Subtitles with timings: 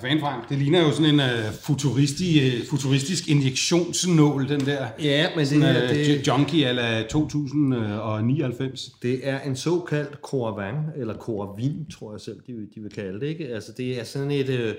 [0.00, 0.48] Hvad fanden, Frank?
[0.48, 4.86] Det ligner jo sådan en uh, futuristisk, uh, futuristisk injektionsnål, den der.
[5.02, 8.90] Ja, men det sådan, her, uh, det- junkie ala 2099.
[9.02, 13.20] Det er en såkaldt Coravin, eller Coravin, tror jeg selv, de, vil- de vil kalde
[13.20, 13.26] det.
[13.26, 13.46] Ikke?
[13.48, 14.74] Altså, det er sådan et øh,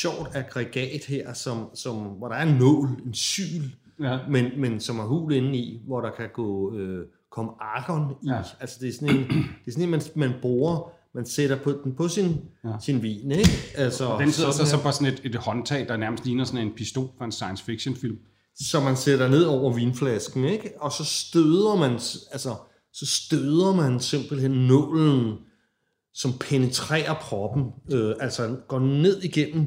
[0.00, 3.62] sjovt aggregat her, som, som, hvor der er en nål, en syl,
[4.02, 4.18] Ja.
[4.30, 8.28] men, men som er hul inde i, hvor der kan gå, øh, komme argon i.
[8.28, 8.38] Ja.
[8.60, 11.72] Altså, det er sådan en, det er sådan en man, man bruger, man sætter på,
[11.84, 12.70] den på sin, Ja.
[12.80, 13.50] sin vin, ikke?
[13.74, 16.74] Altså, Den sidder så, så på sådan et, et håndtag, der nærmest ligner sådan en
[16.76, 18.16] pistol fra en science fiction film.
[18.68, 20.70] som man sætter ned over vinflasken, ikke?
[20.80, 21.90] Og så støder man,
[22.32, 22.54] altså,
[22.92, 25.34] så støder man simpelthen nålen,
[26.14, 29.66] som penetrerer proppen, øh, altså går ned igennem,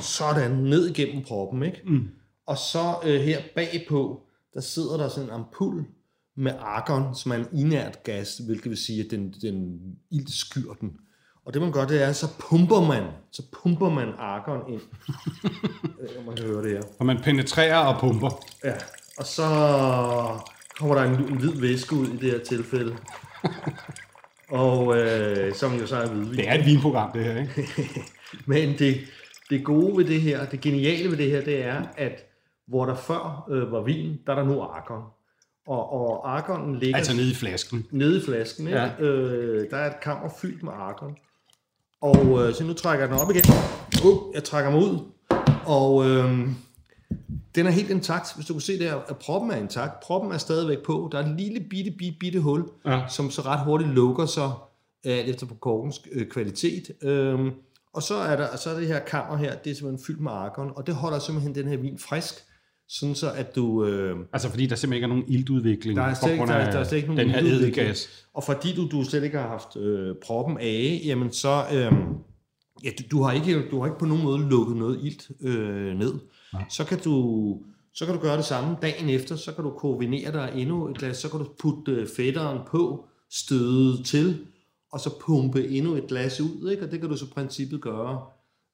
[0.00, 1.80] sådan, ned igennem proppen, ikke?
[1.86, 2.08] Mm.
[2.46, 4.20] Og så øh, her bagpå,
[4.54, 5.84] der sidder der sådan en ampul
[6.38, 10.72] med argon, som er en inert gas, hvilket vil sige, at den, den ild skyr
[10.80, 10.92] den.
[11.44, 14.80] Og det man gør, det er, så pumper man, så pumper man argon ind.
[16.00, 16.82] Øh, man kan høre det her.
[16.98, 18.44] Og man penetrerer og pumper.
[18.64, 18.74] Ja,
[19.18, 19.46] og så
[20.78, 22.96] kommer der en, en hvid væske ud i det her tilfælde.
[24.48, 26.36] og øh, som jo så er hvidvin.
[26.36, 27.68] Det er et vinprogram, det her, ikke?
[28.46, 29.00] Men det,
[29.50, 32.24] det gode ved det her, det geniale ved det her, det er, at
[32.66, 35.17] hvor der før øh, var vin, der er der nu argon.
[35.68, 37.86] Og, og argonen ligger Altså nede i flasken.
[37.90, 38.66] nede i flasken.
[38.66, 38.78] Ikke?
[38.80, 38.90] Ja.
[39.00, 41.16] Øh, der er et kammer fyldt med argon.
[42.00, 43.42] Og øh, så nu trækker jeg den op igen.
[44.04, 44.98] Uh, jeg trækker mig ud.
[45.66, 46.48] Og øh,
[47.54, 48.34] den er helt intakt.
[48.34, 50.00] Hvis du kan se der, at proppen er intakt.
[50.00, 51.08] Proppen er stadigvæk på.
[51.12, 53.00] Der er et lille bitte, bitte, bitte hul, Ja.
[53.08, 54.50] som så ret hurtigt lukker sig
[55.04, 56.82] alt efter på korkens øh, kvalitet.
[57.02, 57.50] Øhm,
[57.92, 60.30] og så er, der, så er det her kammer her, det er simpelthen fyldt med
[60.32, 62.34] argon, og det holder simpelthen den her vin frisk,
[62.88, 63.84] sådan så at du...
[63.84, 66.50] Øh, Altså fordi der simpelthen ikke er nogen iltudvikling der er på slet, ikke- grund
[66.50, 68.26] der, af er- der er slet ikke nogen den her eddikgas.
[68.34, 71.64] Og fordi du, du slet ikke har haft øh, proppen af, jamen så...
[71.72, 71.92] Øh,
[72.84, 75.94] ja, du, du, har ikke, du har ikke på nogen måde lukket noget ilt øh,
[75.98, 76.12] ned.
[76.70, 77.56] Så kan du...
[77.94, 80.98] Så kan du gøre det samme dagen efter, så kan du koordinere dig endnu et
[80.98, 84.38] glas, så kan du putte øh, fætteren på, støde til,
[84.92, 86.84] og så pumpe endnu et glas ud, ikke?
[86.84, 88.20] og det kan du så i princippet gøre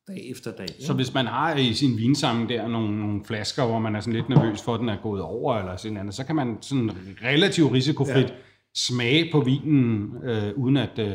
[0.08, 0.66] dag efter dag.
[0.70, 0.84] Ikke?
[0.84, 4.12] Så hvis man har i sin vinsamling der nogle, nogle flasker, hvor man er sådan
[4.12, 6.90] lidt nervøs for, at den er gået over, eller sådan noget, så kan man sådan
[7.24, 8.20] relativt risikofrit ja.
[8.20, 8.28] Ja.
[8.74, 10.98] smage på vinen, øh, uden at...
[10.98, 11.06] Øh,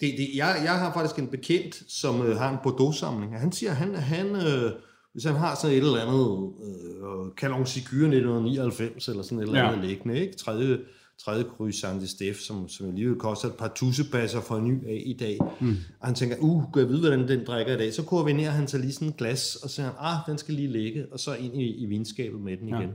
[0.00, 3.38] Det, det, jeg, jeg har faktisk en bekendt, som øh, har en Bordeaux-samling.
[3.40, 4.72] Han siger, han, han øh,
[5.12, 9.58] hvis han har sådan et eller andet øh, Calon Sigur 1999, eller sådan et eller
[9.60, 9.72] Ja.
[9.72, 10.36] andet liggende, ikke?
[10.36, 10.78] Tredje,
[11.24, 15.02] tredje kryds Sandy Steff, som, som alligevel koster et par tussebasser for en ny af
[15.06, 15.38] i dag.
[15.60, 15.76] Mm.
[16.00, 17.94] Og han tænker, uh, kan jeg vide, hvordan den drikker i dag?
[17.94, 20.54] Så koordinerer han sig lige sådan et glas, og så siger han, ah, den skal
[20.54, 22.78] lige ligge, og så ind i, i vinskabet med den Ja.
[22.78, 22.90] igen.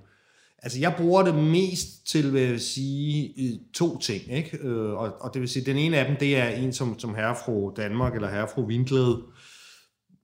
[0.63, 4.57] Altså, jeg bruger det mest til, vil jeg sige, to ting, ikke?
[4.57, 7.15] Øh, og, og det vil sige, den ene af dem, det er en som, som
[7.15, 9.21] herrefru Danmark, eller herrefru Vinglæde,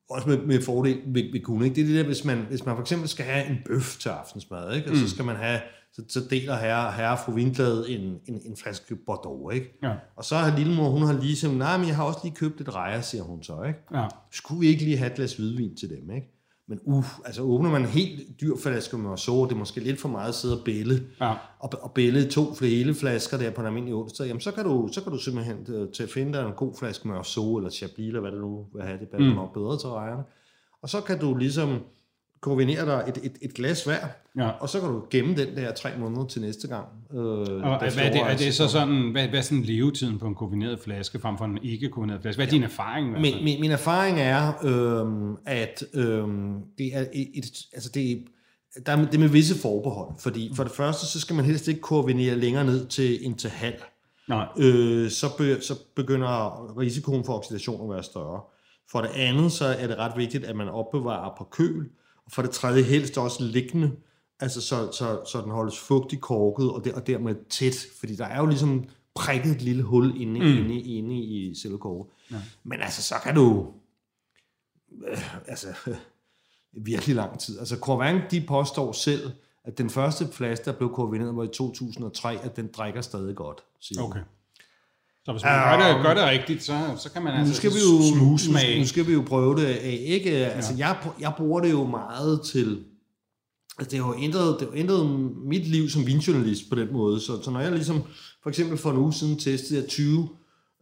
[0.09, 1.75] også med, med fordel vil, vil kunne, ikke?
[1.75, 4.09] Det er det der, hvis man, hvis man for eksempel skal have en bøf til
[4.09, 4.91] aftensmad, ikke?
[4.91, 5.59] Og så skal man have,
[5.95, 9.77] så, så deler herre, herre fru Vinglæde en, en, en flaske Bordeaux, ikke?
[9.83, 12.35] ja, Og så har lillemor, hun har lige sagt, nej, men jeg har også lige
[12.35, 13.79] købt et rejer, siger hun så, ikke?
[13.93, 14.07] ja.
[14.31, 16.31] skulle vi ikke lige have et glas hvidvin til dem, ikke?
[16.67, 19.99] Men uh, altså åbner man en helt dyr flaske med så det er måske lidt
[19.99, 21.33] for meget at sidde og bælle, Ja.
[21.59, 24.89] og, og bælle to hele flasker der på en almindelig onsdag, jamen så kan du,
[24.91, 27.69] så kan du simpelthen øh, til at finde dig en god flaske med så eller
[27.69, 29.35] Chablis, eller hvad det nu vil have, det passer mm.
[29.35, 30.23] nok bedre til rejerne.
[30.81, 31.79] Og så kan du ligesom
[32.41, 34.49] kombinere dig et, et, et glas hver, Ja.
[34.49, 36.85] og så kan du gemme den der tre måneder til næste gang.
[37.13, 40.27] Øh, Og hvad er, det, er det så sådan, hvad, hvad er sådan levetiden på
[40.27, 42.37] en kombineret flaske, frem for en ikke kombineret flaske?
[42.37, 43.09] Hvad er din erfaring?
[43.09, 43.33] hvert fald?
[43.35, 48.15] Min, min, min erfaring er, øhm, at øhm, det er et, et, altså det, er-
[48.85, 50.09] der er, det med visse forbehold.
[50.19, 53.49] Fordi for det første, så skal man helst ikke koordinere længere ned til en til
[53.49, 53.81] halv.
[54.27, 54.47] Nej.
[54.57, 58.41] Øh, så, be, så begynder risikoen for oxidation at være større.
[58.91, 61.85] For det andet, så er det ret vigtigt, at man opbevarer på køl.
[62.25, 63.91] Og for det tredje, helst også liggende
[64.39, 68.25] Altså, så, så, så den holdes fugtig korket, og, der, og dermed tæt, fordi der
[68.25, 68.85] er jo ligesom
[69.15, 70.45] prikket et lille hul inde, mm.
[70.45, 72.11] inde, inde i selve korket.
[72.31, 72.41] Ja.
[72.63, 73.73] Men altså, så kan du...
[75.07, 75.67] Øh, altså,
[76.71, 77.59] virkelig lang tid.
[77.59, 79.31] Altså, Corvin, de påstår selv,
[79.63, 83.63] at den første flaske, der blev korvineret, var i 2003, at den drikker stadig godt.
[83.79, 84.01] Siger.
[84.01, 84.21] Okay.
[85.25, 87.71] Så hvis man gør, det, gør det rigtigt, så, så kan man nu altså skal
[87.71, 88.79] vi jo, nu, smugsmage.
[88.79, 90.31] nu skal vi jo prøve det af, ikke?
[90.31, 92.83] Altså, jeg, jeg bruger det jo meget til...
[93.79, 95.09] Altså, det har jo ændret, det har ændret
[95.45, 97.19] mit liv som vinjournalist på den måde.
[97.19, 98.03] Så, så når jeg ligesom,
[98.43, 100.29] for eksempel for en uge siden, testede jeg 20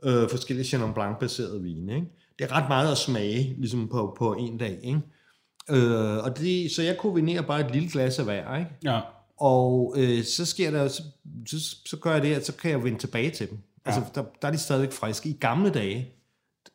[0.04, 2.08] øh, forskellige Chenin Blanc-baserede vine, ikke?
[2.40, 5.02] Det er ret meget at smage, ligesom på, på en dag, ikke?
[5.70, 8.72] Øh, og det, så jeg kombinerer bare et lille glas af hver, ikke?
[8.84, 9.00] Ja.
[9.40, 11.04] Og øh, så sker der, så,
[11.48, 13.58] så, så gør jeg det, at så kan jeg vende tilbage til dem.
[13.86, 15.30] Altså, der, der er de stadigvæk friske.
[15.30, 16.14] I gamle dage,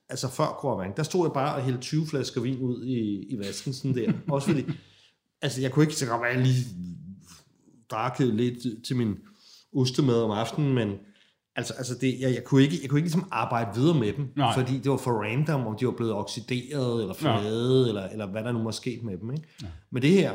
[0.08, 3.38] altså før Corvang, der stod jeg bare og hældte 20 flasker vin ud i, i
[3.38, 4.12] vasken, sådan der.
[4.32, 4.64] Også fordi,
[5.42, 6.64] altså jeg kunne ikke, så godt være, jeg lige
[7.90, 9.14] drak lidt til min
[9.76, 10.92] ostemad om aftenen, men
[11.56, 14.32] altså, altså det, jeg, jeg, kunne ikke, jeg kunne ikke ligesom arbejde videre med dem,
[14.36, 14.54] Nej.
[14.54, 18.44] fordi det var for random, om de var blevet oxideret, eller flade, eller, eller hvad
[18.44, 19.30] der nu var sket med dem.
[19.30, 19.48] Ikke?
[19.62, 19.66] Ja.
[19.90, 20.32] Men det her,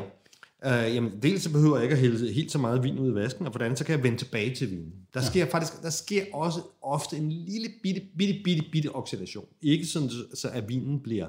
[0.66, 3.14] øh, jamen, dels så behøver jeg ikke at hælde helt så meget vin ud i
[3.14, 4.92] vasken, og andet, så kan jeg vende tilbage til vinen.
[5.14, 5.50] Der sker ja.
[5.50, 9.46] faktisk, der sker også ofte en lille bitte, bitte, bitte, bitte oxidation.
[9.62, 11.26] Ikke sådan, så at vinen bliver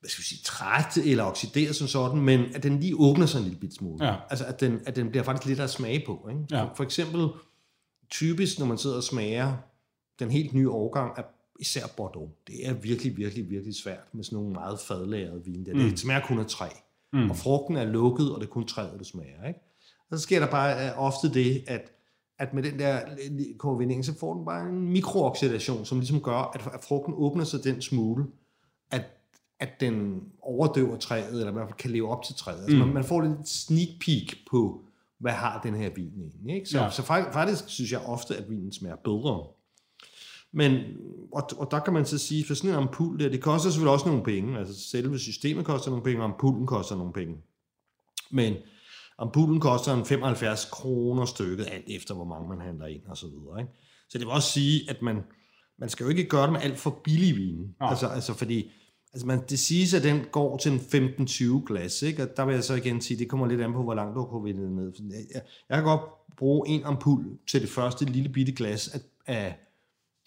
[0.00, 3.38] hvad skal vi sige, træt eller oxideret som sådan, men at den lige åbner sig
[3.38, 4.06] en lille bit smule.
[4.06, 4.16] Ja.
[4.30, 6.28] Altså, at den, at den bliver faktisk lidt at smage på.
[6.30, 6.44] Ikke?
[6.50, 6.62] Ja.
[6.62, 7.28] For, for eksempel,
[8.10, 9.56] typisk, når man sidder og smager
[10.18, 11.24] den helt nye årgang af
[11.60, 15.66] især Bordeaux, det er virkelig, virkelig, virkelig svært med sådan nogle meget fadlærede vin.
[15.66, 15.72] Der.
[15.72, 16.68] Det smager kun af træ.
[17.12, 17.30] Mm.
[17.30, 19.48] Og frugten er lukket, og det er kun træet, der smager.
[19.48, 19.60] Ikke?
[20.10, 21.92] Og så sker der bare øh, ofte det, at,
[22.38, 23.00] at med den der
[23.58, 27.82] korvinding, så får den bare en mikrooxidation, som ligesom gør, at, frugten åbner sig den
[27.82, 28.24] smule,
[28.90, 29.04] at,
[29.60, 32.62] at den overdøver træet, eller i hvert fald kan leve op til træet.
[32.62, 34.84] Altså, man, man får lidt sneak peek på,
[35.18, 36.54] hvad har den her vin egentlig.
[36.54, 36.66] Ikke?
[36.66, 36.84] Så, Ja.
[36.84, 36.90] ja.
[36.90, 39.46] så faktisk, faktisk synes jeg ofte, at vinen smager bedre.
[40.52, 40.80] Men,
[41.32, 43.92] og, og der kan man så sige, for sådan en ampul der, det koster selvfølgelig
[43.92, 44.58] også nogle penge.
[44.58, 47.36] Altså selve systemet koster nogle penge, og ampullen koster nogle penge.
[48.30, 48.54] Men
[49.18, 53.26] ampullen koster en 75 kroner stykket, alt efter hvor mange man handler ind og så
[53.26, 53.60] videre.
[53.60, 53.72] Ikke?
[54.08, 55.22] Så det vil også sige, at man,
[55.78, 57.74] man skal jo ikke gøre det med alt for billig vin.
[57.80, 57.90] Nej.
[57.90, 58.70] Altså, altså fordi,
[59.12, 60.78] altså man, det siges, at den går til en
[61.58, 62.22] 15-20 glas, ikke?
[62.22, 64.20] og der vil jeg så igen sige, det kommer lidt an på, hvor langt du
[64.20, 64.92] har det ned.
[64.96, 65.02] For
[65.34, 69.56] Jeg, jeg kan godt bruge en ampul til det første lille bitte glas af, af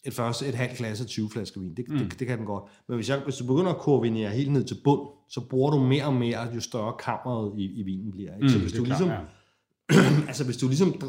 [0.03, 1.75] et første et halvt glas af 20 flasker vin.
[1.75, 1.97] Det, mm.
[1.97, 2.63] det, det kan den godt.
[2.87, 5.79] Men hvis, jeg, hvis du begynder at korvinere helt ned til bund, så bruger du
[5.79, 8.35] mere og mere, jo større kammeret i, i vinen bliver.
[8.35, 8.49] Ikke?
[8.49, 10.27] så hvis du klart, ligesom, ja.
[10.29, 11.01] altså hvis du ligesom,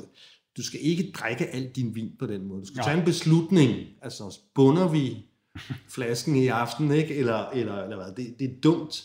[0.56, 2.60] du skal ikke drikke al din vin på den måde.
[2.60, 2.84] Du skal Nej.
[2.84, 3.70] tage en beslutning.
[4.02, 5.26] Altså, bunder vi
[5.88, 7.14] flasken i aften, ikke?
[7.14, 8.24] Eller, eller, eller hvad?
[8.24, 9.04] Det, det er dumt,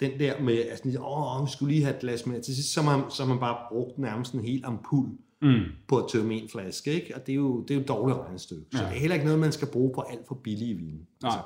[0.00, 2.40] den der med, altså, åh, vi skulle lige have et glas mere.
[2.40, 5.08] Til sidst, så har man, så man bare brugt nærmest en hel ampul
[5.42, 5.60] Mm.
[5.88, 7.14] på at tømme en flaske, ikke?
[7.16, 8.64] Og det er jo, det er jo et dårligt regnestykke.
[8.72, 8.88] Så Ja.
[8.88, 10.86] det er heller ikke noget, man skal bruge på alt for billige vin.
[11.22, 11.30] Nej.
[11.32, 11.38] Altså,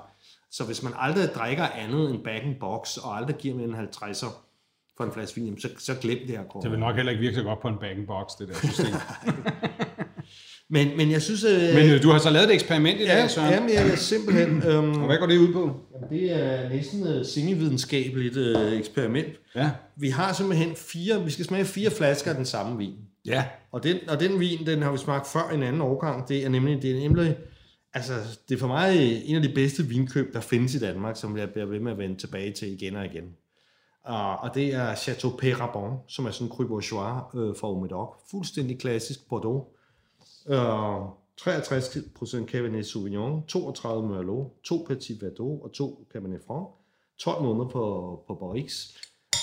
[0.51, 3.75] så hvis man aldrig drikker andet end back and box, og aldrig giver mere end
[3.75, 4.27] 50'er
[4.97, 6.63] for en flaske vin, så, så glem det her kort.
[6.63, 8.87] Det vil nok heller ikke virke så godt på en bag box det der system.
[10.71, 11.45] Men, men jeg synes...
[11.45, 13.53] Øh, Men øh, du har så lavet et eksperiment i dag, ja, Søren.
[13.53, 14.63] jamen, jeg er simpelthen...
[14.63, 15.61] Øhm, Og hvad går det ud på?
[15.95, 19.29] jamen, det er næsten et semividenskabeligt øh, eksperiment.
[19.57, 19.71] Ja.
[19.97, 21.25] Vi har simpelthen fire...
[21.25, 22.95] Vi skal smage fire flasker af den samme vin.
[23.27, 23.45] Ja.
[23.73, 26.29] Og den, og den vin, den har vi smagt før en anden årgang.
[26.29, 27.37] Det er nemlig, det er nemlig
[27.95, 28.15] altså,
[28.49, 31.51] det er for mig en af de bedste vinkøb, der findes i Danmark, som jeg
[31.51, 33.37] bliver ved med at vende tilbage til igen og igen.
[34.05, 38.09] Og, og det er Chateau Perrabon, som er sådan en Cru Bourgeois øh, fra Omedoc.
[38.31, 39.67] Fuldstændig klassisk Bordeaux.
[40.49, 41.01] Øh,
[41.41, 46.67] 63% Cabernet Sauvignon, 32 Merlot, 2 Petit Verdot og 2 Cabernet Franc.
[47.19, 48.89] 12 måneder på, på Barrix.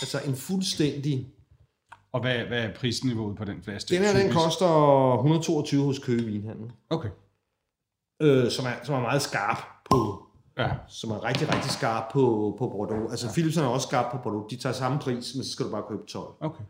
[0.02, 1.28] Altså en fuldstændig
[2.14, 3.96] og hvad, hvad er prisniveauet på den flaske?
[3.96, 7.10] Den her, den koster 122 hos Køge Vinhandel, Okay.
[8.22, 9.58] øh, som, er, som er meget skarp
[9.92, 10.24] på,
[10.58, 10.70] Ja.
[10.88, 13.12] som er rigtig, rigtig skarp på, på Bordeaux.
[13.12, 13.32] Altså, ja.
[13.34, 14.50] Philipsen er også skarp på Bordeaux.
[14.50, 16.34] De tager samme pris, men så skal du bare købe 12.
[16.40, 16.64] Okay.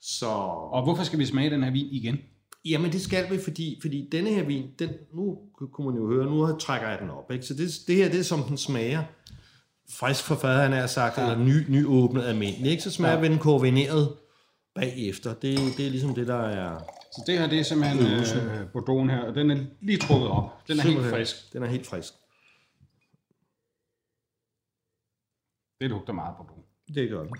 [0.00, 0.26] Så,
[0.72, 2.18] Og hvorfor skal vi smage den her vin igen?
[2.64, 5.38] jamen det skal vi, fordi, fordi denne her vin, den, nu
[5.72, 7.30] kunne man jo høre, nu trækker jeg den op.
[7.30, 7.46] Ikke?
[7.46, 9.02] Så det, det her, det er som den smager.
[9.90, 11.22] Frisk for faderen er sagt, ja.
[11.22, 12.70] eller ny, nyåbnet almindelig.
[12.70, 12.82] Ikke?
[12.82, 13.28] Så smager ja.
[13.28, 14.08] den korvineret
[14.74, 15.30] bagefter.
[15.34, 16.78] Det, det er ligesom det, der er...
[17.12, 20.66] Så det her, det er simpelthen øh, Bordeaux her, og den er lige trukket op.
[20.68, 21.14] Den er helt Simpelthen.
[21.14, 21.52] frisk.
[21.52, 22.12] Den er helt frisk.
[25.80, 26.64] Det lugter meget Bordeaux.
[26.94, 27.30] Det gør den.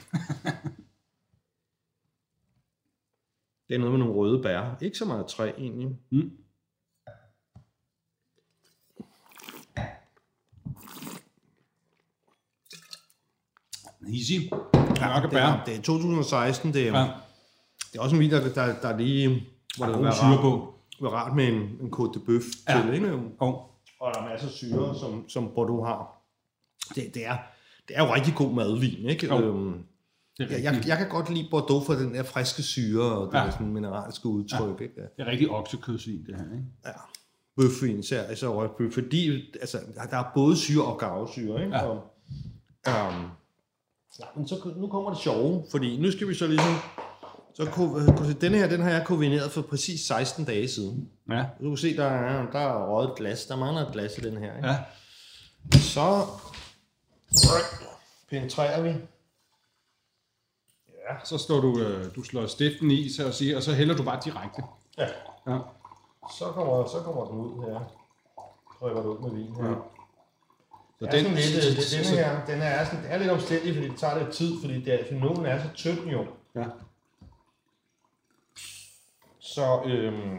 [3.68, 4.78] det er noget med nogle røde bær.
[4.80, 5.98] Ikke så meget træ egentlig.
[6.10, 6.30] Mm.
[14.08, 14.32] Easy.
[15.00, 15.40] Mørke det, bær.
[15.46, 17.10] er, det er 2016, det er, Ja.
[17.94, 19.46] Det er også en vin, der, der, der er lige...
[19.76, 20.74] Hvor det vil være syre på.
[21.00, 22.82] være rart med en, en Côte de Bœuf Ja.
[22.82, 23.12] til, ikke?
[23.40, 23.54] Oh.
[24.00, 26.22] Og der er masser af syre, som, som Bordeaux har.
[26.94, 27.36] Det, det, er,
[27.88, 29.26] det er jo rigtig god madvin, ikke?
[29.26, 29.38] Jo.
[29.38, 29.72] Øhm,
[30.38, 33.26] Det er jeg, jeg, jeg kan godt lide Bordeaux for den der friske syre og
[33.32, 33.44] det Ja.
[33.44, 33.50] ja.
[33.50, 34.84] sådan mineralske udtryk, ja.
[34.84, 34.94] ikke?
[34.96, 35.02] Ja.
[35.02, 36.44] det er rigtig oksekødsvin, det her.
[36.44, 36.64] Ikke?
[36.86, 36.90] ja.
[37.56, 39.78] Bøfvin, især, især rødbøf, fordi altså,
[40.10, 41.76] der- er både syre og garvesyre, ikke?
[41.76, 41.82] Ja.
[41.86, 41.96] Og,
[42.86, 43.24] um,
[44.20, 46.72] ja, men så, nu kommer det sjove, fordi nu skal vi så ligesom,
[47.54, 51.10] så øh, denne her, den har jeg koordineret for præcis 16 dage siden.
[51.30, 51.44] Ja.
[51.60, 54.20] Du kan se, der er, der er røget et glas, der mangler et glas i
[54.20, 54.68] den her, ikke?
[54.68, 54.76] ja.
[55.72, 56.26] Så
[58.30, 58.88] penetrerer vi.
[61.10, 63.96] Ja, så slår du, øh, du slår stiften i, så at sige, og så hælder
[63.96, 64.62] du bare direkte.
[64.98, 65.06] Ja.
[65.46, 65.58] Ja.
[66.38, 67.80] Så kommer, så kommer den ud her.
[68.78, 69.68] Trykker du ud med vin her.
[69.68, 69.74] Ja.
[70.98, 73.18] Så Det er sådan lidt, øh, det, denne så- her, den er, sådan, det er
[73.18, 76.26] lidt omstændig, fordi det tager lidt tid, fordi det er, fenomen er så tynd jo.
[76.54, 76.64] Ja.
[79.54, 80.38] Så, øhm,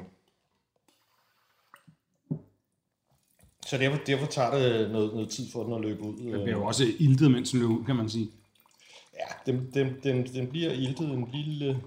[3.66, 6.18] så derfor, derfor tager det noget, noget tid for den at løbe ud.
[6.18, 8.32] Det bliver jo også iltet, mens den løber ud, kan man sige.
[9.14, 11.82] Ja, den, den, den, den bliver iltet en lille,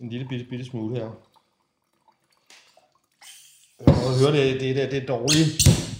[0.00, 1.10] en lille bitte, bitte smule her.
[3.78, 5.44] Jeg kan godt høre, det, det, det, det er dårlig,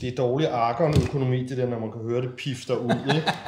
[0.01, 3.33] det er dårlig arkon-økonomi, det der, når man kan høre det pifter ud, ikke?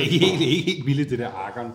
[0.00, 1.72] Ikke, ikke, ikke helt vildt, det der akkeren.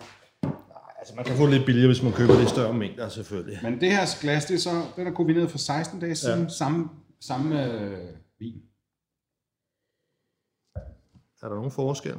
[1.08, 3.58] Altså, man kan få det lidt billigere, hvis man køber det i større mængder, selvfølgelig.
[3.62, 6.48] Men det her glas, det er så, den er kombineret for 16 dage siden, ja.
[6.48, 6.88] samme,
[7.20, 8.62] samme øh, vin.
[11.42, 12.16] Er der nogen forskel?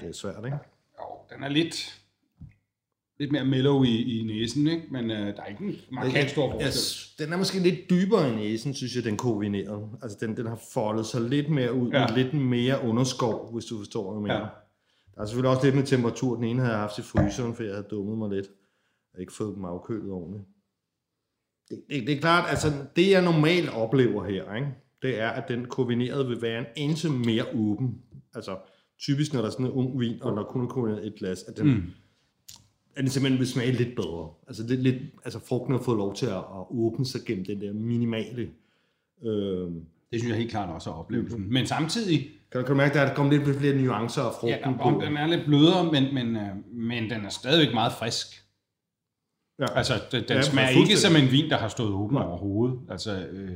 [0.00, 0.58] Det er svært, ikke?
[1.00, 1.04] Jo,
[1.34, 2.00] den er lidt,
[3.18, 4.86] lidt mere mellow i, i næsen, ikke?
[4.90, 6.66] men øh, der er ikke en markant stor forskel.
[6.66, 9.88] Yes, den er måske lidt dybere i næsen, synes jeg, den koordinerede.
[10.02, 12.06] Altså, den, den har foldet sig lidt mere ud, ja.
[12.06, 14.48] lidt mere underskov, hvis du forstår, hvad jeg mener.
[14.48, 14.63] Ja.
[15.14, 16.34] Der er selvfølgelig også lidt med temperatur.
[16.34, 18.46] Den ene havde jeg haft i fryseren, for jeg havde dummet mig lidt.
[19.12, 20.44] Jeg ikke fået dem afkølet ordentligt.
[21.68, 24.68] Det, det, det er klart, altså det jeg normalt oplever her, ikke?
[25.02, 28.02] det er, at den koordinerede vil være en eneste mere åben.
[28.34, 28.58] Altså
[28.98, 31.56] typisk, når der er sådan en ung vin, og der kun er et glas, at
[31.56, 31.82] den, mm.
[32.94, 34.30] at den simpelthen vil smage lidt bedre.
[34.46, 37.60] Altså, lidt, lidt, altså frugten har fået lov til at, at åbne sig gennem den
[37.60, 38.50] der minimale.
[39.24, 39.70] Øh,
[40.14, 41.38] Det synes jeg helt klart også er oplevelsen.
[41.38, 41.52] Mm-hmm.
[41.52, 42.18] Men samtidig,
[42.52, 45.00] kan, du, kan du mærke, at der kommer lidt flere nuancer ja, frugten om på?
[45.04, 48.26] den er lidt blødere, men, men, øh, men den er stadigvæk meget frisk.
[49.58, 49.66] Ja.
[49.76, 52.80] Altså, den, den Ja, smager ikke som en vin, der har stået åben overhovedet.
[52.90, 53.50] Altså, øh,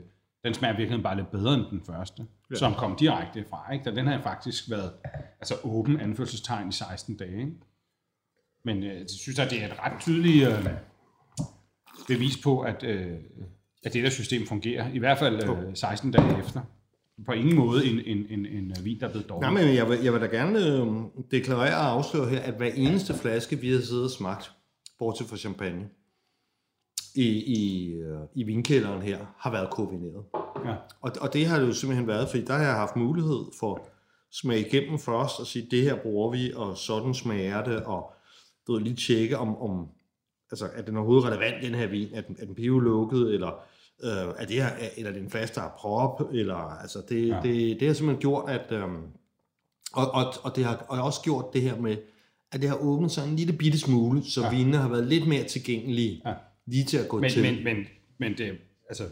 [0.44, 2.56] den smager virkelig bare lidt bedre end den første, ja.
[2.56, 3.72] som kom direkte fra.
[3.72, 3.84] Ikke?
[3.84, 4.92] Da den har faktisk været
[5.40, 7.38] altså, åben anførselstegn i 16 dage.
[7.38, 7.52] Ikke?
[8.64, 10.66] Men øh, jeg synes, at det er et ret tydeligt øh,
[12.08, 13.16] bevis på, at, øh,
[13.88, 14.92] at det der system fungerer.
[14.92, 16.60] I hvert fald øh, 16 dage efter.
[17.26, 19.52] På ingen måde en, en, en, en øh, vin, der er blevet dårlig.
[19.52, 20.86] Nej, men jeg vil, jeg vil da gerne øh,
[21.30, 24.52] deklarere og afsløre her, at hver eneste flaske, vi har siddet og smagt,
[24.98, 25.88] bortset fra champagne,
[27.14, 30.24] i, i, øh, i vinkælderen her, har været koordineret.
[30.64, 30.74] Ja.
[31.00, 33.74] Og, og det har det jo simpelthen været, fordi der har jeg haft mulighed for
[33.74, 33.80] at
[34.32, 38.12] smage igennem først og sige, det her bruger vi, og sådan smager det, og
[38.66, 39.88] du ved, lige tjekke, om, om
[40.50, 42.08] altså, er den overhovedet relevant, den her vin?
[42.14, 43.48] Er den, er den biolukket, eller
[44.02, 47.28] øh, er det her, eller er det en fast, der er prop, eller, altså, det,
[47.28, 47.40] Ja.
[47.42, 48.82] det, det har simpelthen gjort, at, øh,
[49.92, 51.96] og, og, og, det har og også gjort det her med,
[52.52, 54.50] at det har åbnet sig en lille bitte smule, så Ja.
[54.50, 56.34] vinene har været lidt mere tilgængelige, Ja.
[56.66, 57.42] lige til at gå Men, til.
[57.42, 57.76] men, men,
[58.18, 59.04] men det, altså,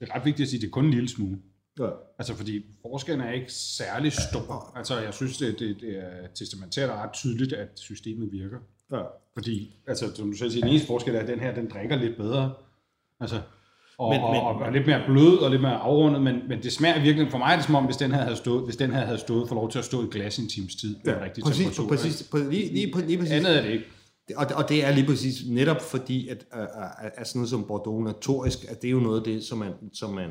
[0.00, 1.38] det er ret vigtigt at sige, at det er kun en lille smule.
[1.78, 1.88] ja.
[2.18, 4.72] Altså, fordi forskellen er ikke særlig stor.
[4.76, 8.58] Altså, jeg synes, det, det, det er testamentært ret tydeligt, at systemet virker.
[8.92, 9.02] Ja.
[9.34, 11.96] Fordi, altså, som du selv siger, den eneste forskel er, at den her, den drikker
[11.96, 12.52] lidt bedre.
[13.20, 13.40] Altså,
[13.98, 16.62] og, men, Men- og, og, og, lidt mere blød og lidt mere afrundet, men, men
[16.62, 18.76] det smager virkelig, for mig er det som om, hvis den her havde stået, hvis
[18.76, 20.96] den her havde stået, for lov til at stå i glas i en times tid,
[21.06, 21.88] Ja, rigtig præcis, temperatur.
[21.88, 23.32] præcis, på, lige, lige, på, lige præcis.
[23.32, 23.84] Andet er det ikke.
[24.36, 26.68] Og, og det er lige præcis netop fordi, at, at,
[27.02, 29.58] at, at sådan noget som Bordeaux notorisk, at det er jo noget af det, som
[29.58, 30.30] man, som man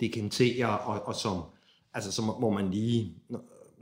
[0.00, 1.42] dekanterer, og, og som,
[1.94, 3.14] altså som, hvor man lige,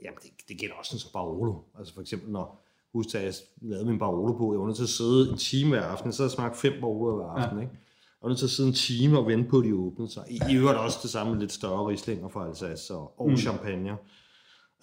[0.03, 1.55] jamen det, det gælder også sådan som Barolo.
[1.79, 2.60] Altså for eksempel, når
[2.95, 5.69] husk, at jeg lavede min Barolo på, jeg var nødt til at sidde en time
[5.71, 7.63] hver aften, så jeg smagt fem Barolo hver aften, ja.
[7.63, 7.75] ikke?
[7.75, 10.25] Jeg var nødt til at sidde en time og vente på, at de åbnede sig.
[10.31, 13.37] I, i øvrigt også det samme med lidt større rislinger fra Alsace og, og mm.
[13.37, 13.91] champagne.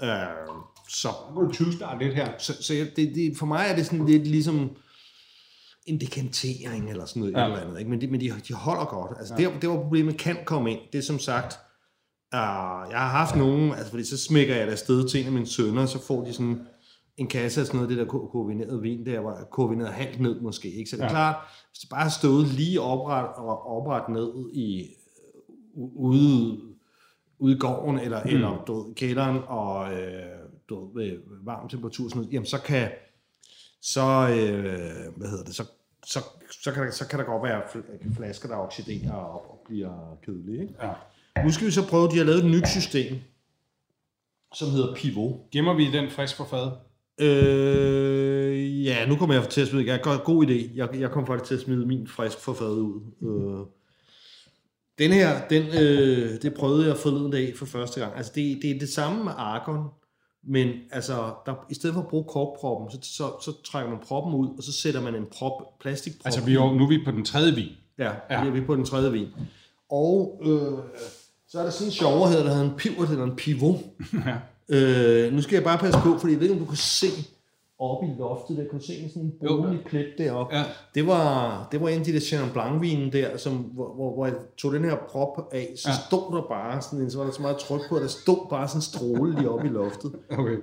[0.03, 0.09] Øh,
[0.89, 2.31] så Nu kan du 20 starte lidt her.
[2.39, 4.69] så, så jeg, det, det, for mig er det sådan lidt ligesom
[5.85, 7.45] en dekantering eller sådan noget Ja.
[7.45, 7.79] eller andet.
[7.79, 7.89] Ikke?
[7.91, 9.17] Men, de, men de, de holder godt.
[9.19, 9.49] Altså, ja.
[9.49, 10.79] det, det var problemet kan komme ind.
[10.91, 11.53] Det er som sagt,
[12.33, 12.39] uh,
[12.91, 15.47] jeg har haft nogen, altså fordi så smækker jeg det afsted til en af mine
[15.47, 16.59] sønner, så får de sådan
[17.17, 20.39] en kasse af sådan noget, det der ko- koordinerede vin, der var koordineret halvt ned
[20.39, 20.71] måske.
[20.71, 20.89] Ikke?
[20.89, 21.11] Så det er Ja.
[21.11, 21.35] klart,
[21.71, 26.57] hvis det bare stået lige opret, og opret ned i øh, ude
[27.39, 28.29] ude i gården, eller, mm.
[28.29, 32.61] eller du ved, kælderen, og øh, du ved, ved varm temperatur, sådan noget, jamen så
[32.61, 32.89] kan,
[33.81, 35.63] så, øh, hvad hedder det, så,
[36.05, 36.19] så,
[36.63, 40.17] så, kan der, så kan der godt være fl- flasker, der oxiderer op og bliver
[40.25, 40.61] kedelige.
[40.61, 40.73] Ikke?
[40.81, 41.43] Ja.
[41.43, 43.15] Nu skal vi så prøve, de har lavet et nyt system,
[44.53, 45.33] som hedder Pivot.
[45.51, 46.71] Gemmer vi den frisk på fad?
[47.19, 51.27] Øh, ja, nu kommer jeg til at smide, jeg har god idé, jeg, jeg kommer
[51.27, 53.01] faktisk til at smide min frisk for fad ud.
[53.21, 53.65] Øh,
[54.99, 58.13] den her, den, øh, det prøvede jeg forleden dag for første gang.
[58.17, 59.87] Altså, det, det er det samme med argon,
[60.43, 64.33] men altså, der, i stedet for at bruge korkproppen, så, så, så trækker man proppen
[64.33, 67.11] ud, og så sætter man en prop, plastikprop Altså, vi er, nu er vi på
[67.11, 67.69] den tredje vin.
[67.97, 68.43] Ja, Ja.
[68.43, 68.49] ja.
[68.49, 69.27] vi er på den tredje vin.
[69.91, 70.77] Og øh,
[71.47, 73.75] så er der sådan en sjovere, der hedder en pivot eller en pivot.
[74.25, 74.35] Ja.
[74.69, 77.07] Øh, nu skal jeg bare passe på, fordi jeg ved ikke, om du kan se
[77.79, 80.55] oppe i loftet, der kan du se en sådan en brunlig plet deroppe.
[80.57, 80.63] Ja.
[80.95, 84.25] Det, var, det var en af de der Chenin Blanc der, som, hvor, hvor, hvor
[84.25, 85.93] jeg tog den her prop af, så Ja.
[85.93, 85.97] ja.
[86.07, 88.49] stod der bare sådan en, så var der så meget tryk på, at der stod
[88.49, 90.11] bare sådan en stråle lige oppe i loftet.
[90.31, 90.57] Okay.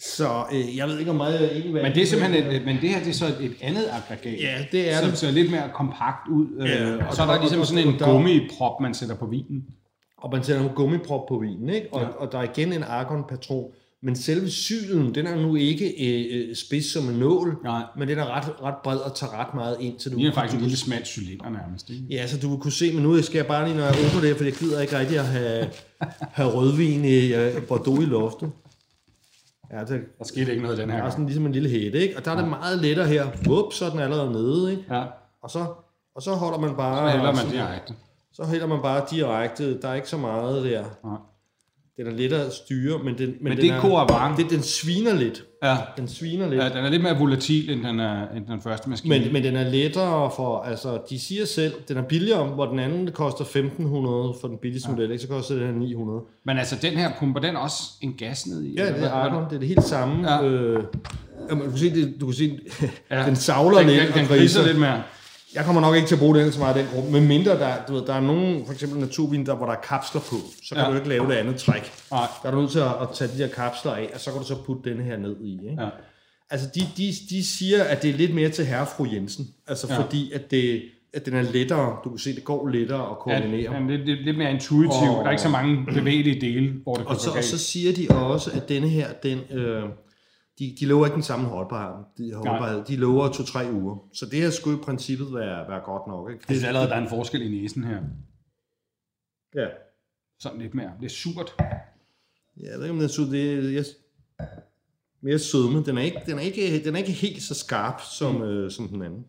[0.00, 2.76] Så øh, jeg ved ikke, om meget jeg egentlig Men det er simpelthen et, men
[2.80, 4.40] det her det er så et, et andet aggregat.
[4.40, 5.18] Ja, det er som det.
[5.18, 6.46] ser lidt mere kompakt ud.
[6.66, 9.14] Ja, øh, og og så er der- der ligesom sådan en der- gummiprop, man sætter
[9.14, 9.64] på vinen.
[10.18, 11.88] Og man sætter en gummiprop på vinen, ikke?
[11.92, 12.06] Og, Ja.
[12.06, 12.12] ja.
[12.12, 13.70] og der er igen en argonpatron.
[14.02, 17.82] Men selve sylen, den er nu ikke øh, øh, spids som en nål, Nej.
[17.98, 19.98] men den er ret, ret bred og tager ret meget ind.
[19.98, 21.90] Så du, Det er faktisk en lille smal cylinder nærmest.
[21.90, 22.02] Ikke?
[22.10, 24.20] Ja, så du vil kunne se, men nu skal jeg bare lige, når jeg åbner
[24.28, 25.68] det, for jeg gider ikke rigtig at have,
[26.20, 28.50] have rødvin i uh, Bordeaux i loftet.
[29.72, 31.12] Ja, det Der skete ikke noget den her er gang.
[31.12, 32.16] sådan ligesom en lille hætte, ikke?
[32.16, 33.26] Og der er det meget lettere her.
[33.46, 34.84] Whoop, så er den allerede nede, ikke?
[34.90, 35.04] Ja,
[35.42, 35.66] Og så,
[36.14, 37.10] og så holder man bare...
[37.12, 37.94] så hælder man direkte.
[38.36, 39.80] Så hælder man bare direkte.
[39.80, 40.84] Der er ikke så meget der.
[41.04, 41.16] Nej.
[41.96, 44.36] Den er lettere at styre, men den, men Men den det er Coa Vang.
[44.36, 45.44] Den, den sviner lidt.
[45.62, 45.76] Ja.
[45.96, 46.62] Den sviner lidt.
[46.62, 49.18] ja, den er lidt mere volatil end den, er, end den første maskine.
[49.18, 52.78] Men, men den er lettere for, altså de siger selv, den er billigere, hvor den
[52.78, 55.22] anden koster 1500 for den billigste model, ikke?
[55.22, 56.20] så koster den her 900.
[56.44, 58.74] Men altså, den her pumper den også en gas ned i?
[58.76, 60.30] Ja, eller det er Argon, det er det helt samme.
[60.32, 60.44] Ja.
[60.44, 60.50] Ja.
[60.50, 60.84] Øh,
[61.50, 62.58] jamen, du kan se, det, du kan se
[63.10, 63.20] Ja.
[63.20, 63.26] ja.
[63.26, 64.08] den savler den, lidt.
[64.08, 64.66] den, den griser.
[64.66, 65.02] lidt mere.
[65.56, 67.74] Jeg kommer nok ikke til at bruge den så meget den gruppe, men mindre der,
[67.88, 70.74] du ved, der er nogen, for eksempel naturvin, der, hvor der er kapsler på, så
[70.74, 70.84] kan Ja.
[70.84, 70.90] ja.
[70.90, 71.92] du ikke lave det andet træk.
[72.10, 72.26] Nej.
[72.42, 74.40] Der er du nødt til at, at tage de der kapsler af, og så kan
[74.40, 75.52] du så putte denne her ned i.
[75.70, 75.82] Ikke?
[75.82, 75.88] Ja.
[76.50, 79.46] Altså, de, de, de siger, at det er lidt mere til herre fru Jensen.
[79.68, 79.94] Altså, Ja.
[79.94, 80.00] ja.
[80.02, 80.82] fordi at, det,
[81.14, 81.96] at den er lettere.
[82.04, 83.74] Du kan se, det går lettere at Ja, koordinere.
[83.74, 84.90] den er lidt, lidt, mere intuitiv.
[85.10, 87.92] Og- Der er ikke så mange bevægelige dele, hvor det Og så, og så siger
[87.92, 89.82] de også, at denne her, den, øh,
[90.58, 92.04] de, de lover ikke den samme holdbarhed.
[92.18, 92.84] De, holdbarhed.
[92.84, 94.08] de lover to-tre uger.
[94.12, 96.30] Så det her skulle i princippet være, være godt nok.
[96.30, 96.44] Ikke?
[96.48, 98.02] Jeg synes allerede, der er en forskel i næsen her.
[99.54, 99.66] Ja.
[100.40, 100.92] Sådan lidt mere.
[101.00, 101.54] Det er surt.
[101.60, 103.30] Ja, jeg ved ikke, om den er sød.
[103.30, 103.84] Det er jeg,
[105.20, 105.84] mere sødme.
[105.84, 108.42] Den er, ikke, den, er ikke, den er ikke helt så skarp som, mm.
[108.42, 109.26] øh, som den anden.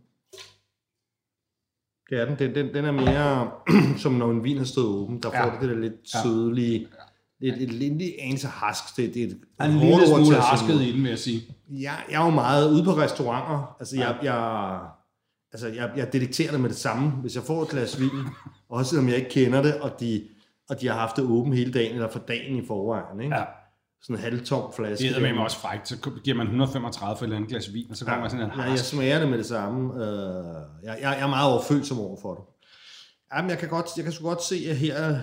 [2.10, 2.40] Det er den.
[2.40, 3.52] Den, den, den er mere
[4.04, 5.24] som når en vin har stået åben.
[5.24, 5.46] Der Ja.
[5.46, 6.22] får det det der lidt Ja.
[7.40, 8.98] Lidt, et, et, et, anelse harsk.
[8.98, 11.20] Det, det er et er en lille smule at sige harsket i den, vil jeg
[11.20, 11.42] sige.
[11.70, 13.76] Jeg, jeg er jo meget ude på restauranter.
[13.80, 14.08] Altså, Ja.
[14.08, 14.80] jeg, jeg,
[15.54, 17.10] altså jeg, jeg detekterer det med det samme.
[17.10, 18.10] Hvis jeg får et glas vin,
[18.70, 20.24] også selvom jeg ikke kender det, og de,
[20.70, 23.22] og de har haft det åben hele dagen, eller for dagen i forvejen.
[23.22, 23.36] Ikke?
[23.36, 23.44] Ja.
[24.02, 25.04] Sådan en halvtom flaske.
[25.10, 25.88] Det er med også frækt.
[25.88, 28.46] Så giver man 135 for et eller andet glas vin, og så kommer man sådan
[28.46, 28.86] en Ja, jeg harsk.
[28.86, 29.94] smager det med det samme.
[29.94, 30.46] Øh,
[30.84, 32.44] jeg, jeg, jeg er meget overfølsom over for det.
[33.36, 35.20] Jamen, jeg kan, godt, jeg kan sgu godt se, at her...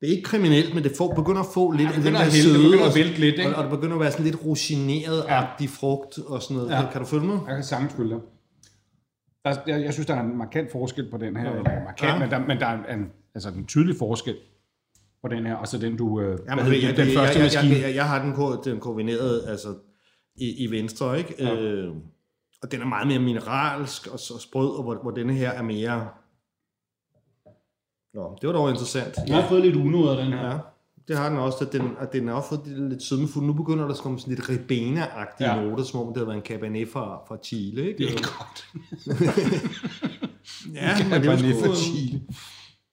[0.00, 2.18] Det er ikke kriminelt, men det får, begynder at få lidt det af den der
[2.18, 3.50] hælde- det søde, begynder at og- vælte lidt, ikke?
[3.50, 6.70] Og, og det begynder at være sådan lidt rugineret-agtig frugt og sådan noget.
[6.70, 6.80] Ja.
[6.80, 6.90] Ja.
[6.92, 7.38] Kan du følge mig?
[7.46, 8.20] Jeg kan sagtens følge dig.
[9.44, 11.50] Der, jeg, jeg synes, der er en markant forskel på den her.
[11.50, 12.18] Eller markant, Ja.
[12.18, 14.36] men, der, men der er en, altså en tydelig forskel
[15.22, 16.20] på den her, og så den, du...
[16.20, 17.74] Øh, Jamen, hedder jeg, den jeg, første jeg, maskine.
[17.74, 19.68] jeg, jeg, jeg har den, ko- den koordineret altså,
[20.36, 21.34] i, i venstre, ikke?
[21.38, 21.54] Ja.
[21.54, 21.60] Ja.
[21.62, 21.94] Øh,
[22.62, 25.62] og den er meget mere mineralsk og, og sprød, og hvor, hvor denne her er
[25.62, 26.08] mere...
[28.16, 29.14] Nå, det var dog interessant.
[29.28, 30.46] Jeg har fået lidt uno af den her.
[30.50, 30.56] Ja,
[31.08, 33.44] det har den også, at den, at den er også fået det lidt sødmefuld.
[33.46, 35.62] Nu begynder der at komme sådan lidt ribena-agtige Ja.
[35.64, 37.98] noter, som om det har været en cabernet fra, fra Chile, ikke?
[37.98, 38.66] Det er godt.
[40.74, 42.20] ja, men det er sgu, fra Chile.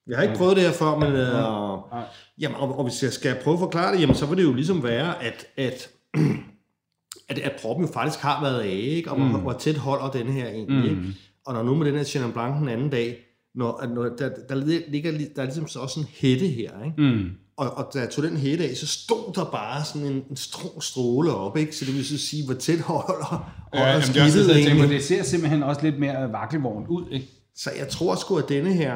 [0.06, 1.12] Jeg har ikke prøvet det her før, men...
[1.12, 2.04] Øh, Nej.
[2.40, 4.52] jamen, og, og hvis jeg skal prøve at forklare det, jamen, så vil det jo
[4.52, 5.90] ligesom være, at, at,
[7.28, 9.10] at, at proppen jo faktisk har været af, ikke?
[9.10, 9.42] Og hvor, Mm.
[9.42, 10.84] hvor tæt holder denne her egentlig, Mm.
[10.90, 11.18] ikke?
[11.46, 13.16] Og når nu med den her Chenin Blanc den anden dag,
[13.54, 14.54] når, at når der, der,
[14.88, 17.02] ligger, der er ligesom så også en hætte her, ikke?
[17.02, 17.30] Mm.
[17.56, 20.36] Og, og da jeg tog den hætte af, så stod der bare sådan en, en
[20.36, 21.76] strå stråle op, ikke?
[21.76, 25.04] Så det vil så sige, hvor tæt holder, holder er også, skidtet jeg tænker, det
[25.04, 27.28] ser simpelthen også lidt mere vakkelvogn ud, ikke?
[27.56, 28.94] Så jeg tror sgu, at denne her...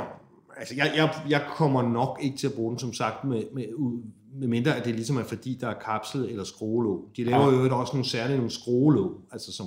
[0.57, 3.65] Altså, jeg, jeg, jeg kommer nok ikke til at bruge den, som sagt, med, med,
[4.41, 7.05] med mindre, at det ligesom er fordi, der er kapsel eller skruelåg.
[7.17, 7.65] De laver Ja.
[7.67, 9.67] jo også nogle særlige nogle skruelåg, altså som,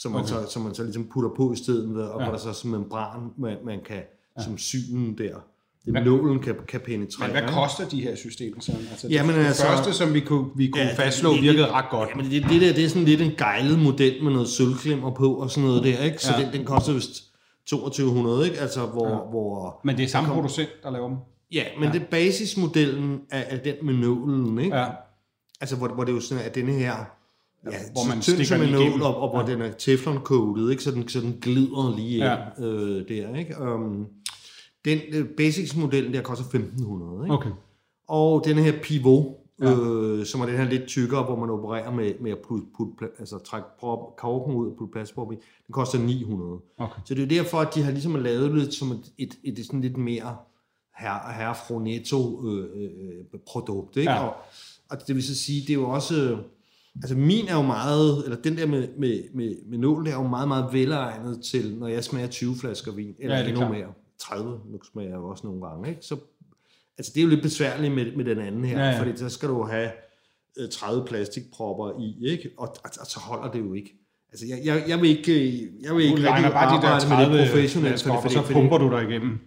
[0.00, 0.28] som, man Okay.
[0.28, 2.24] så, som man så ligesom putter på i stedet, og Ja.
[2.26, 4.02] hvor der så er sådan en membran, man, man kan,
[4.38, 4.42] ja.
[4.44, 5.34] som synen der.
[5.84, 7.28] det nålen kan, kan penetrere.
[7.32, 8.72] Men hvad koster de her systemer så?
[8.90, 11.66] Altså, Jamen, det altså- første, som vi kunne, vi kunne Ja, ja, fastslå, det- virkede
[11.72, 12.08] ret godt.
[12.08, 15.14] Ja, men det, det der, det er sådan lidt en gejlet model med noget sølvklemmer
[15.14, 16.18] på og sådan noget der, ikke?
[16.22, 16.44] Så Ja.
[16.44, 17.22] den, den koster vist
[17.66, 18.58] 2200, ikke?
[18.60, 19.08] Altså, hvor...
[19.08, 19.14] Ja.
[19.30, 21.16] hvor Men det er samme producent, der laver dem.
[21.52, 21.92] ja, men ja.
[21.98, 24.76] det basismodellen er, er den med nålen, ikke?
[24.76, 24.86] Ja.
[25.60, 26.94] Altså, hvor, hvor det er jo sådan, at denne her...
[27.64, 29.00] Ja, hvor man stikker den igennem.
[29.02, 29.46] og, og hvor ja.
[29.54, 30.82] den er teflon-coated, ikke?
[30.82, 32.64] Så den, så den glider lige ind Ja.
[32.66, 33.60] øh, der, ikke?
[33.62, 34.06] Um,
[34.84, 37.34] den øh, basics-modellen der koster 1500, ikke?
[37.34, 37.50] Okay.
[38.08, 39.26] Og den her pivot,
[39.62, 39.72] ja.
[39.72, 42.66] øh, som er den her lidt tykkere, hvor man opererer med, med at putte,
[43.02, 45.34] pla- altså trække prop, korken ud og putte plastprop i,
[45.66, 46.58] den koster 900.
[46.78, 47.00] Okay.
[47.04, 49.66] Så det er derfor, at de har ligesom lavet det som et, et, et, et
[49.66, 50.36] sådan lidt mere
[50.98, 53.96] herre, herre fru netto øh, øh, produkt.
[53.96, 54.10] Ikke?
[54.10, 54.22] Ja.
[54.26, 54.34] Og,
[54.90, 56.36] og det vil så sige, det er jo også...
[56.98, 60.12] øh, Altså min er jo meget, eller den der med, med, med, med nålen, er
[60.14, 63.70] jo meget, meget velegnet til, når jeg smager 20 flasker vin, eller Ja, endnu klart.
[63.70, 63.86] mere.
[64.20, 66.02] 30, nu smager jeg jo også nogle gange, ikke?
[66.02, 66.16] Så
[66.98, 69.28] Altså, det er jo lidt besværligt med, med den anden her, Ja, ja, fordi så
[69.28, 69.90] skal du have
[70.58, 72.50] øh, 30 plastikpropper i, ikke?
[72.58, 73.94] Og, og, og så holder det jo ikke.
[74.32, 77.08] Altså, jeg, jeg, jeg vil ikke, øh, jeg vil ikke rigtig bare de der arbejde
[77.08, 79.38] med 30 det professionelt, op, og så fordi, pumper du dig igennem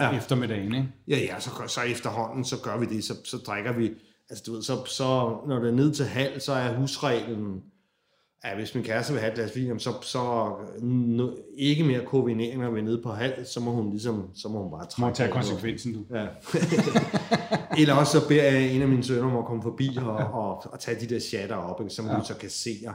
[0.00, 0.16] ja.
[0.16, 0.88] eftermiddagen, ikke?
[1.08, 3.90] Ja, ja, så, så efterhånden, så gør vi det, så, så drikker vi,
[4.30, 7.62] altså du ved, så, så når det er ned til halv, så er husreglen,
[8.44, 12.60] ja, hvis min kæreste vil have et glas vin, så, så no, ikke mere koordinering,
[12.62, 15.00] når vi er nede på halv, så må hun ligesom, så må hun bare trække.
[15.10, 16.00] Må tage konsekvensen, du.
[16.14, 16.26] Ja.
[17.80, 20.72] Eller også så beder jeg en af mine sønner om at komme forbi og, og,
[20.72, 22.22] og tage de der shatter op, ikke, som ja.
[22.24, 22.70] så kan se.
[22.86, 22.94] Og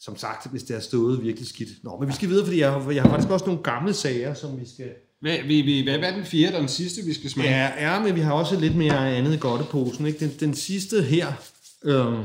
[0.00, 1.68] Som sagt, hvis det har stået virkelig skidt.
[1.84, 4.34] Nå, men vi skal videre, fordi jeg, har- jeg har faktisk også nogle gamle sager,
[4.34, 4.90] som vi skal...
[5.26, 7.50] Hvad, vi, vi, hvad, hvad er den fjerde og den sidste, vi skal smage?
[7.50, 10.06] Ja, ja, men vi har også lidt mere andet i godteposen.
[10.06, 10.18] Ikke?
[10.20, 11.26] Den, den sidste her...
[11.84, 12.22] Øhm,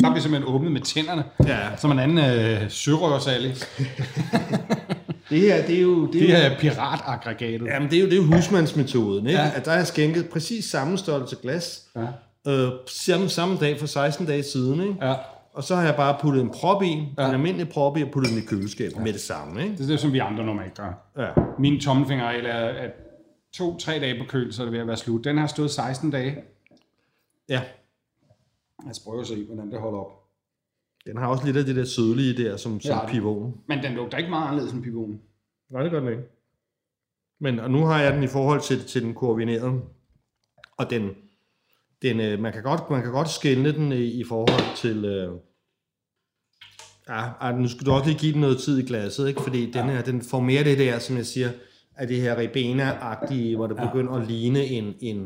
[0.00, 3.54] Der har vi simpelthen åbnet med tænderne, ja, som en anden øh, sørøversalig.
[5.30, 6.06] det her, det er jo...
[6.06, 7.66] Det, Det er her pirataggregatet.
[7.66, 9.38] Jamen, det er jo, det er jo husmandsmetoden, ikke?
[9.40, 9.46] Ja.
[9.46, 9.52] Ja.
[9.56, 12.06] At der er skænket præcis samme størrelse glas, Ja.
[12.52, 15.06] øh, samme, samme dag for 16 dage siden, ikke?
[15.06, 15.14] ja.
[15.56, 17.28] Og så har jeg bare puttet en prop i, ja.
[17.28, 19.00] En almindelig prop i, og puttet den i køleskabet ja.
[19.00, 19.76] med det samme, ikke?
[19.76, 20.92] Det er det, som vi andre normalt gør.
[21.18, 21.30] Ja.
[21.58, 22.90] Min tommelfingerregel er, at
[23.52, 25.24] to-tre dage på køl, så er det ved at være slut.
[25.24, 26.36] Den har stået 16 dage.
[27.48, 27.62] ja.
[28.82, 30.12] Lad os prøve at se, hvordan det holder op.
[31.06, 33.22] Den har også lidt af det der sødlige der, som, som ja.
[33.66, 35.20] Men den lugter ikke meget anderledes end pivonen.
[35.70, 36.22] Nej, det gør den ikke.
[37.40, 39.80] Men og nu har jeg den i forhold til, til den koordinerede.
[40.76, 41.10] Og den,
[42.02, 45.04] den øh, man, kan godt, man kan godt skælne den i, i forhold til...
[45.04, 45.32] Øh,
[47.08, 49.42] ja, nu skal du også lige give den noget tid i glasset, ikke?
[49.42, 51.50] Fordi den, her, den får mere det der, som jeg siger,
[51.96, 54.94] af det her ribena-agtige, hvor det begynder at ligne en...
[55.00, 55.16] en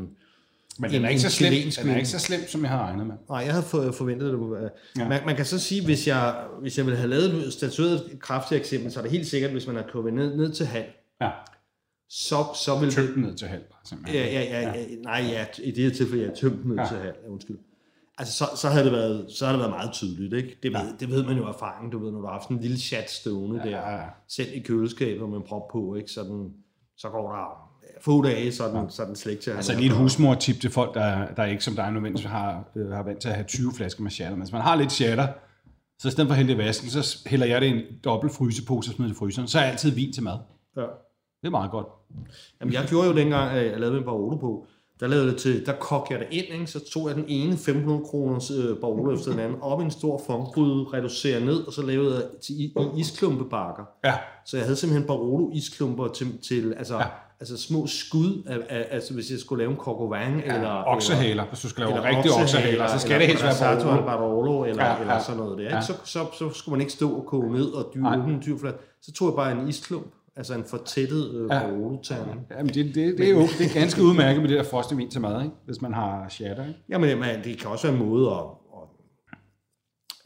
[0.79, 1.53] Men En- den er, ikke så slem,
[1.83, 3.15] den er ikke så slem, som jeg havde regnet med.
[3.29, 4.39] Nej, jeg havde for- forventet det.
[4.39, 5.03] Ja.
[5.03, 5.09] Ja.
[5.09, 8.59] Man, man kan så sige, hvis jeg, hvis jeg ville have lavet statueret et kraftigt
[8.61, 10.85] eksempel, så er det helt sikkert, hvis man har kogt ned, ned til halv,
[11.21, 11.29] Ja,
[12.13, 12.95] så, så vil det...
[12.95, 14.21] tøm den ned til halv, simpelthen.
[14.21, 14.85] Ja, ja, ja, ja.
[15.03, 16.81] Nej, ja, i det her tilfælde, jeg tømt ned Ja.
[16.81, 16.87] ja.
[16.87, 17.15] til halv.
[17.23, 17.57] Ja, undskyld.
[18.17, 20.57] Altså, så, så, havde det været, så havde det været meget tydeligt, ikke?
[20.63, 20.95] Det ved, ja.
[20.99, 23.11] det ved man jo af erfaring, du ved, når du har haft en lille chat
[23.11, 24.07] stående ja, der, ja, ja.
[24.27, 26.11] selv i køleskabet med en prop på, ikke?
[26.11, 26.53] Så, den,
[26.97, 27.71] så går der
[28.01, 29.97] få dage, så er den, så er den slet ikke til at Altså lige et
[29.97, 33.35] husmor-tip til folk, der, der ikke som dig nødvendigvis har, øh, har vant til at
[33.35, 34.35] have 20 flasker med shatter.
[34.35, 35.27] Men hvis man har lidt shatter,
[35.99, 37.81] så i stedet for at hælde det i vasken, så hælder jeg det i en
[38.03, 39.47] dobbelt frysepose og smider det i fryseren.
[39.47, 40.37] Så er altid vin til mad.
[40.77, 40.85] Ja.
[41.41, 41.87] Det er meget godt.
[42.61, 44.65] Jamen, jeg gjorde jo dengang, at jeg lavede en Barolo på,
[44.99, 46.67] der lavede det til, der kogte jeg det ind, ikke?
[46.67, 49.91] så tog jeg den ene 1500 kroners øh, Barolo efter den anden, op i en
[49.91, 53.83] stor fondgryde, reducerede ned, og så lavede jeg til, i, i isklumpebakker.
[54.03, 54.13] Ja,
[54.45, 57.05] Så jeg havde simpelthen Barolo isklumper til, til altså, Ja.
[57.39, 60.83] altså små skud, af, af, altså hvis jeg skulle lave en vin, ja, eller...
[60.87, 61.45] oksehaler.
[61.45, 64.05] Hvis du skal lave eller rigtig oksehaler, så skal det helst være Barolo.
[64.05, 64.63] Barolo.
[64.63, 65.63] Eller, Ja, ja, eller sådan noget der.
[65.63, 65.75] Ja.
[65.75, 65.81] Ja.
[65.81, 68.15] Så, så, så skulle man ikke stå og koge ned og dyre Nej.
[68.15, 68.75] den dyrflat.
[69.01, 71.59] Så tog jeg bare en isklump, altså en fortættet øh, Ja.
[71.59, 72.47] Barolo-terning.
[72.51, 75.09] Jamen, det, det, det, er jo det er ganske udmærket med det der frosne vin
[75.09, 75.55] til mad, ikke?
[75.65, 76.67] hvis man har shatter.
[76.67, 76.79] Ikke?
[76.89, 78.37] Jamen, jamen, det kan også være en måde at...
[78.75, 78.87] at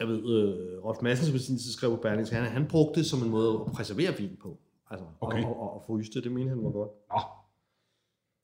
[0.00, 3.08] jeg ved, øh, Rolf Madsen, som sin tid skrev på Berlingske, han, han brugte det
[3.08, 4.58] som en måde at preservere vin på.
[4.90, 5.44] Altså, Okay.
[5.44, 6.90] og, og, og fryse det, mener han var godt.
[7.12, 7.18] Nå,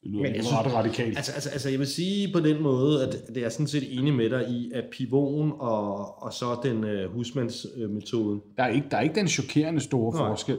[0.02, 1.16] det lyder Men jeg Men synes- ret radikalt.
[1.16, 4.14] Altså, altså, altså, jeg vil sige på den måde, at det er sådan set enig
[4.14, 8.96] med dig i, at pivoten og, og så den øh, husmandsmetoden, Der er, ikke, der
[8.96, 10.28] er ikke den chokerende store Nej.
[10.30, 10.58] forskel.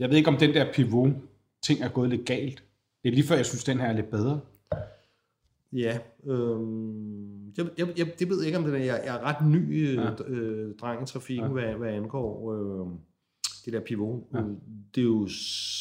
[0.00, 1.10] Jeg ved ikke, om den der pivot
[1.62, 2.62] ting er gået lidt galt.
[3.02, 4.40] Det er lige før, jeg synes, den her er lidt bedre.
[5.72, 9.20] ja, øhm, jeg, jeg, jeg, det ved jeg ikke, om det er, jeg, jeg er
[9.24, 10.10] ret ny øh, Ja.
[10.26, 11.52] øh, dreng i trafikken, Ja.
[11.52, 12.86] hvad, hvad angår øh,
[13.64, 14.22] det der pivot.
[14.34, 14.38] Ja.
[14.94, 15.26] Det er jo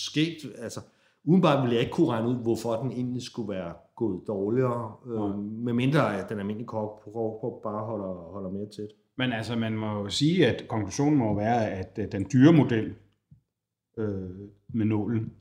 [0.08, 0.80] sket, altså,
[1.24, 5.40] udenbart ville jeg ikke kunne regne ud, hvorfor den egentlig skulle være gået dårligere, øh,
[5.40, 8.90] medmindre at den almindelige kok på bare holder, holder mere tæt.
[9.18, 12.94] Men altså, man må jo sige, at konklusionen må være, at øh, den dyre model
[14.00, 14.30] øh,
[14.74, 15.34] med nålen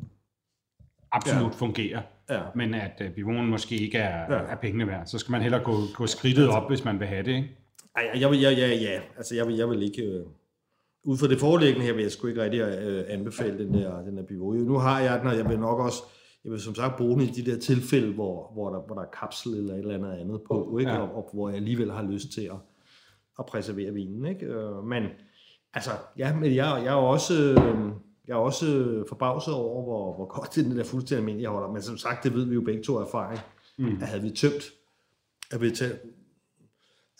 [1.12, 1.56] absolut Ja.
[1.56, 2.40] fungerer, Ja.
[2.54, 4.40] men at øh, bivonen måske ikke er, Ja.
[4.52, 7.22] er pengene værd, så skal man hellere gå, gå skridtet op, hvis man vil have
[7.22, 7.32] det.
[7.36, 7.56] Ikke?
[7.96, 9.00] Ej, jeg vil, ja, ja, ja.
[9.16, 10.02] Altså, jeg vil, jeg vil ikke...
[10.02, 10.26] Øh,
[11.04, 14.16] ud fra det foreliggende her, vil jeg sgu ikke rigtig øh, anbefale den der, den
[14.16, 14.56] der pivot.
[14.56, 16.02] Nu har jeg den, og jeg vil nok også...
[16.44, 19.02] Jeg vil som sagt bruge den i de der tilfælde, hvor, hvor, der, hvor der
[19.02, 20.90] er kapsel eller et eller andet andet på, ikke?
[20.92, 20.98] Ja.
[20.98, 22.56] Og, og, hvor jeg alligevel har lyst til at,
[23.38, 24.26] at preservere vinen.
[24.26, 24.46] Ikke?
[24.46, 25.02] Øh, men
[25.74, 27.34] altså, ja, men jeg, jeg er også...
[27.52, 27.90] Øh,
[28.28, 31.72] jeg er også øh, forbavset over, hvor, hvor godt den der fuldstændig almindelige jeg holder.
[31.72, 33.40] Men som sagt, det ved vi jo begge to af erfaring.
[33.78, 33.98] Mm.
[34.02, 34.64] At havde vi tømt,
[35.50, 36.00] at vi taget,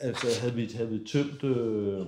[0.01, 2.07] altså havde vi, havde vi tømt øh,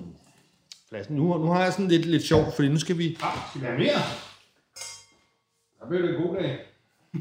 [0.89, 1.17] pladsen.
[1.17, 3.19] Nu, nu har jeg sådan lidt, lidt sjovt, fordi nu skal vi...
[3.23, 4.01] Ah, skal vi have mere?
[5.79, 6.59] Så bliver det en god dag.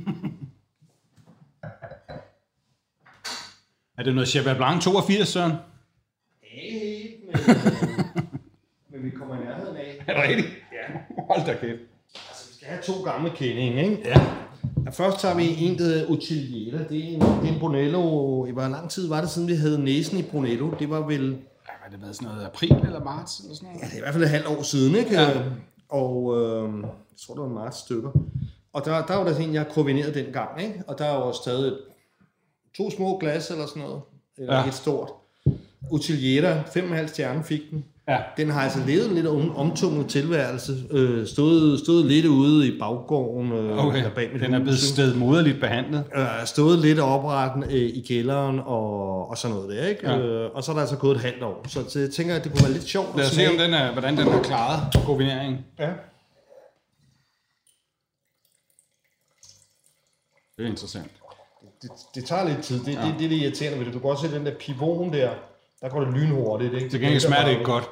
[3.97, 5.53] er det noget Cheval Blanc 82, Søren?
[6.43, 7.45] Ikke helt, men, øh,
[8.91, 10.03] men vi kommer i nærheden af.
[10.07, 10.47] Er det rigtigt?
[11.29, 11.79] Hold da kæft.
[12.29, 14.01] Altså, vi skal have to gamle kendinge, ikke?
[14.05, 14.21] Ja.
[14.85, 16.77] Ja, først tager vi en, der hedder Utiliera.
[16.89, 18.01] Det er en, det er en Brunello.
[18.51, 20.71] Hvor lang tid var det siden, vi havde næsen i Brunello?
[20.79, 21.29] Det var vel...
[21.31, 23.81] Ja, har det været sådan noget april eller marts eller sådan noget?
[23.81, 25.13] Ja, det er i hvert fald et halvt år siden, ikke?
[25.13, 25.41] Ja.
[25.89, 26.89] Og øh, jeg
[27.25, 28.11] tror, det var marts stykker.
[28.73, 30.83] Og der, der var der en, jeg koordinerede dengang, ikke?
[30.87, 31.73] Og der er jo stadig
[32.77, 34.01] to små glas eller sådan noget.
[34.37, 34.61] Eller ja.
[34.61, 34.67] Ja.
[34.67, 35.09] et stort.
[35.91, 37.85] Utiliera, 5,5 stjerne fik den.
[38.09, 38.17] Ja.
[38.37, 40.73] Den har altså levet en lidt om, omtumlet tilværelse.
[40.91, 43.51] Øh, stået, stået lidt ude i baggården.
[43.51, 46.03] Øh, Okay, eller bag mit den er blevet stedmoderligt behandlet.
[46.15, 50.11] øh, stået lidt opret øh, i kælderen og, og sådan noget der, ikke?
[50.11, 50.17] Ja.
[50.17, 51.65] Øh, og så er der altså gået et halvt år.
[51.67, 53.73] Så, så jeg tænker, at det kunne være lidt sjovt Lad os se, om den
[53.73, 55.59] er, hvordan den har klaret koordineringen.
[55.79, 55.89] Ja.
[60.57, 61.11] Det er interessant.
[61.81, 62.79] Det, det tager lidt tid.
[62.79, 63.01] Det, ja.
[63.01, 63.93] det, det er det irriterende ved det.
[63.93, 65.29] Du kan også se den der pivon der.
[65.81, 66.89] Der går det lynhurtigt, ikke?
[66.89, 67.83] Til gengæld smager det ikke godt.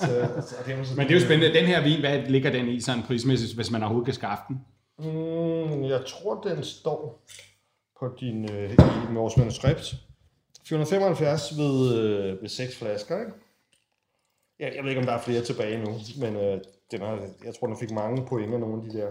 [0.00, 1.58] Så, så, det er Men det er jo spændende.
[1.58, 4.56] Den her vin, hvad ligger den i sådan prismæssigt, hvis man overhovedet kan skaffe den?
[4.98, 7.24] Mm, jeg tror, den står
[8.00, 8.72] på din, øh,
[9.10, 9.94] i vores manuskript.
[10.68, 13.32] 475 ved, øh, ved 6 flasker, ikke?
[14.58, 16.60] Jeg, jeg ved ikke, om der er flere tilbage nu, men øh,
[16.90, 19.08] den har, jeg tror, den fik mange point af nogle af de der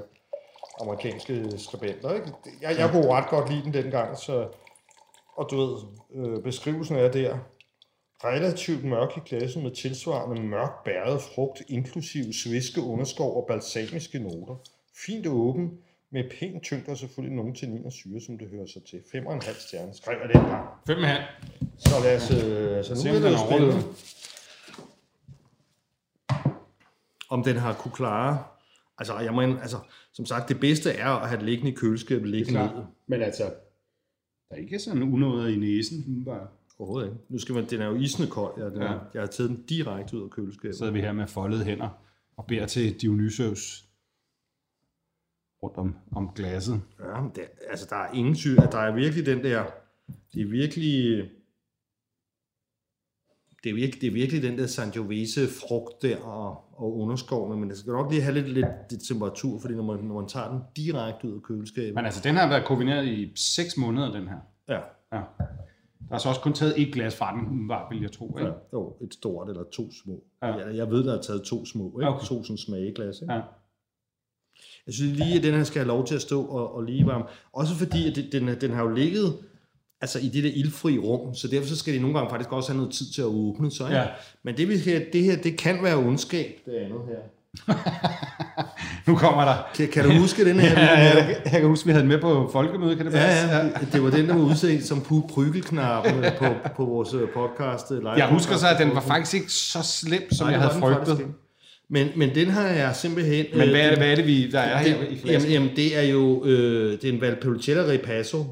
[0.82, 2.28] amerikanske skribenter, ikke?
[2.62, 4.48] Jeg, jeg kunne ret godt lide den dengang, så,
[5.36, 5.78] og du ved,
[6.16, 7.38] øh, beskrivelsen er der,
[8.24, 14.56] relativt mørk i klassen med tilsvarende mørk bæret frugt, inklusive sviske, underskov og balsamiske noter.
[15.06, 15.72] Fint åben,
[16.12, 18.98] med pæn tyngde og selvfølgelig nogen til og syre, som det hører sig til.
[18.98, 20.68] 5,5 stjerner, skrev jeg den gang.
[20.88, 21.24] Fem og en halv.
[21.78, 23.84] Så lad os, øh, så Se, nu om er det den jo har spændende.
[27.30, 28.44] Om den har kunne klare.
[28.98, 29.78] Altså, jeg mener, altså,
[30.14, 32.84] som sagt, det bedste er at have det liggende i køleskabet, liggende ned.
[33.08, 33.44] Men altså,
[34.50, 36.26] der er ikke sådan unåder i næsen.
[36.26, 36.48] Bare.
[36.80, 37.20] Overhovedet ikke.
[37.30, 38.62] Nu skal man, den er jo isende kold.
[38.62, 38.92] Ja, den Ja.
[39.14, 40.76] Jeg har taget den direkte ud af køleskabet.
[40.76, 41.90] Så sidder vi her med foldede hænder
[42.38, 43.86] og beder til Dionysos
[45.64, 46.82] rundt om, om glasset.
[47.00, 49.66] Ja, men det, altså der er ingen syg, at der er virkelig den der,
[50.34, 51.30] det er virkelig,
[53.64, 57.70] det er virkelig, det er virkelig den der Sangiovese frugt der og, og underskovene, men
[57.70, 60.52] det skal nok lige have lidt, lidt, lidt temperatur, fordi når man, når man tager
[60.52, 61.96] den direkte ud af køleskabet.
[61.96, 64.40] Men altså, den har været kombineret i 6 måneder, den her.
[64.68, 64.80] ja,
[65.14, 65.22] Ja.
[66.10, 68.38] Der er så også kun taget et glas fra den, umiddelbart, vil jeg tro.
[68.38, 68.50] Ikke?
[68.50, 70.24] ja, jo, et stort eller to små.
[70.42, 70.48] Ja.
[70.48, 72.10] Jeg, jeg ved, der er taget to små, ikke?
[72.10, 72.26] Okay.
[72.26, 73.22] To sådan smageglas.
[73.22, 73.34] Ikke?
[73.34, 73.42] Ja.
[74.86, 77.06] Jeg synes lige, at den her skal have lov til at stå og, og lige
[77.06, 77.26] varme.
[77.52, 79.38] Også fordi, at det, den, den har jo ligget
[80.02, 82.72] altså i det der ildfri rum, så derfor så skal de nogle gange faktisk også
[82.72, 83.92] have noget tid til at åbne sig.
[83.92, 84.08] Ja.
[84.44, 87.20] Men det, vi skal, det her, det kan være ondskab, det andet her.
[89.08, 89.56] Nu kommer der.
[89.76, 90.80] Kan, kan du huske den her?
[90.80, 93.18] Ja, ja, jeg, jeg kan huske, vi havde den med på folkemøde, kan det Ja,
[93.20, 93.48] passe?
[93.48, 97.92] ja, det, det var den, der var udset som prygelknappen på, på vores øh, podcast.
[97.92, 100.62] øh, Live Jeg husker så, at den var faktisk ikke så slem, som Nej, jeg
[100.62, 101.26] havde frygtet.
[101.90, 103.46] Men, men den har jeg simpelthen...
[103.54, 105.70] Men øh, hvad er det, hvad er det vi, der er her i jamen, jamen,
[105.76, 108.46] det er jo øh, det er en Valpolicella Ripasso,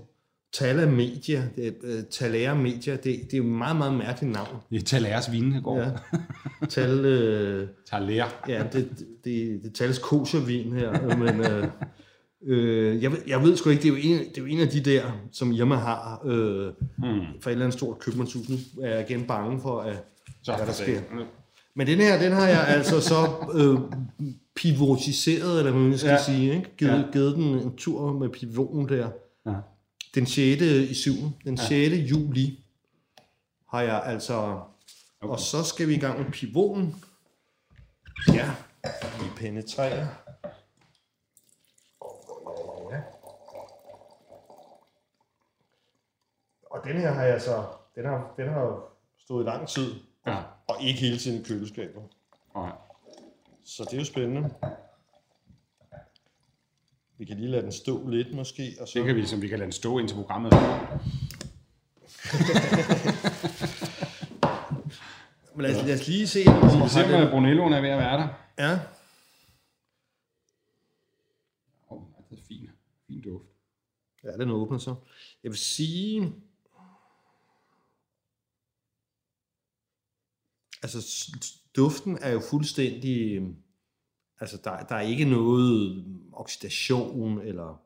[0.60, 4.58] Tala Media, det øh, Talera Media, det, det er jo et meget, meget mærkeligt navn.
[4.70, 5.80] Det er Talers vin, går.
[5.80, 5.90] Ja.
[6.70, 8.26] Tal, øh, Taler.
[8.48, 8.90] ja, det,
[9.24, 11.68] det, det tales koshervin her, men øh,
[12.48, 14.60] øh, jeg, ved, jeg ved sgu ikke, det er, jo en, det er jo en
[14.60, 17.20] af de der, som Irma har øh, Hmm.
[17.42, 18.50] for et eller andet stort købmandshus.
[18.50, 20.04] Nu er jeg igen bange for, at
[20.44, 21.00] Så hvad der sker.
[21.76, 23.16] Men den her, den har jeg altså så
[23.54, 23.80] øh,
[24.56, 26.24] pivotiseret, eller hvad man skal Ja.
[26.24, 26.70] sige, ikke?
[26.78, 27.04] Givet, ja.
[27.14, 29.08] givet den en tur med pivoten der.
[29.46, 29.54] Ja.
[30.16, 30.62] Den 6.
[30.62, 31.12] i 7.
[31.44, 31.96] Den 6.
[31.96, 32.64] juli
[33.68, 34.62] har jeg altså...
[35.22, 35.32] Okay.
[35.32, 37.04] Og så skal vi i gang med pivoten.
[38.34, 38.52] Ja,
[39.20, 40.08] vi penetrerer.
[42.92, 43.02] Ja.
[46.72, 47.66] Og den her har jeg så...
[47.96, 48.84] Den har, den har
[49.18, 49.96] stået i lang tid.
[50.28, 50.44] Ja.
[50.68, 52.04] Og ikke hele tiden i køleskabet.
[52.54, 52.72] Okay.
[53.64, 54.54] Så det er jo spændende.
[57.18, 59.00] Vi kan lige lade den stå lidt måske, og så...
[59.00, 60.54] Det kan vi, som vi kan lade den stå indtil programmet.
[60.54, 60.60] er
[65.56, 67.98] Men lad, os, lad os lige se, om Vi ser, at Brunelloen er ved at
[67.98, 68.28] være der.
[68.58, 68.80] Ja,
[71.90, 72.70] Åh, oh, det er fint.
[73.08, 73.46] Fin duft.
[74.24, 74.96] ja, den åbner så.
[75.44, 76.34] Jeg vil sige...
[80.84, 81.32] Altså,
[81.76, 83.42] duften er jo fuldstændig...
[84.40, 87.82] Altså, der, der er ikke noget oxidation, eller...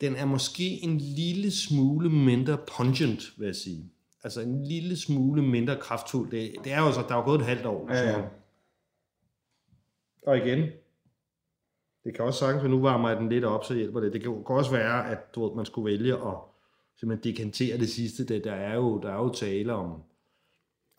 [0.00, 3.92] Den er måske en lille smule mindre pungent, vil jeg sige.
[4.24, 6.30] Altså en lille smule mindre kraftfuld.
[6.30, 7.92] Det, det er jo så, der er jo gået et halvt år.
[7.92, 8.28] Ja, ja.
[10.26, 10.68] Og igen,
[12.04, 14.12] det kan også sagtens, at nu varmer jeg den lidt op, så hjælper det.
[14.12, 16.34] Det kan også være, at du ved, man skulle vælge at
[16.96, 18.26] simpelthen dekantere det sidste.
[18.26, 20.02] Det, der, er jo, der er jo tale om,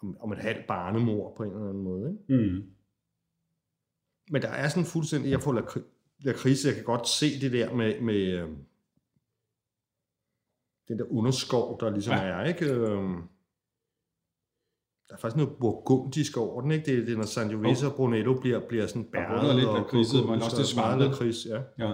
[0.01, 2.12] om, om et halvt barnemor på en eller anden måde.
[2.29, 2.43] Ikke?
[2.43, 2.63] Mm.
[4.31, 7.73] Men der er sådan fuldstændig, jeg får lakri- lakrids, jeg kan godt se det der
[7.73, 8.49] med, med øh,
[10.88, 12.19] den der underskov, der ligesom Ja.
[12.23, 12.65] er, ikke?
[12.65, 13.03] Øh,
[15.09, 16.85] der er faktisk noget burgundisk over den, ikke?
[16.97, 20.35] Det, det er, når Sangiovese og Brunello bliver, bliver sådan bæret lidt og lakridset, men
[20.35, 21.07] også det meget svampet.
[21.09, 21.62] lakrids, ja.
[21.85, 21.93] Ja.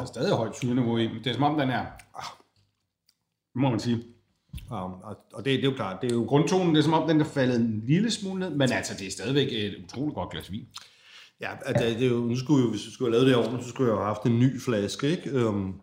[0.00, 2.24] Der er stadig højt syreniveau i, men det er som om den er, ah,
[3.54, 3.96] må man sige.
[4.70, 7.08] Um, og, det, det er jo klart, det er jo Grundtonen, det er som om
[7.08, 10.30] den er faldet en lille smule ned, men altså det er stadigvæk et utroligt godt
[10.30, 10.66] glas vin.
[11.40, 13.64] Ja, at det, er jo, nu skulle jo, hvis vi skulle have lavet det ordentligt,
[13.64, 15.30] så skulle jeg jo have haft en ny flaske, ikke?
[15.30, 15.74] Øhm,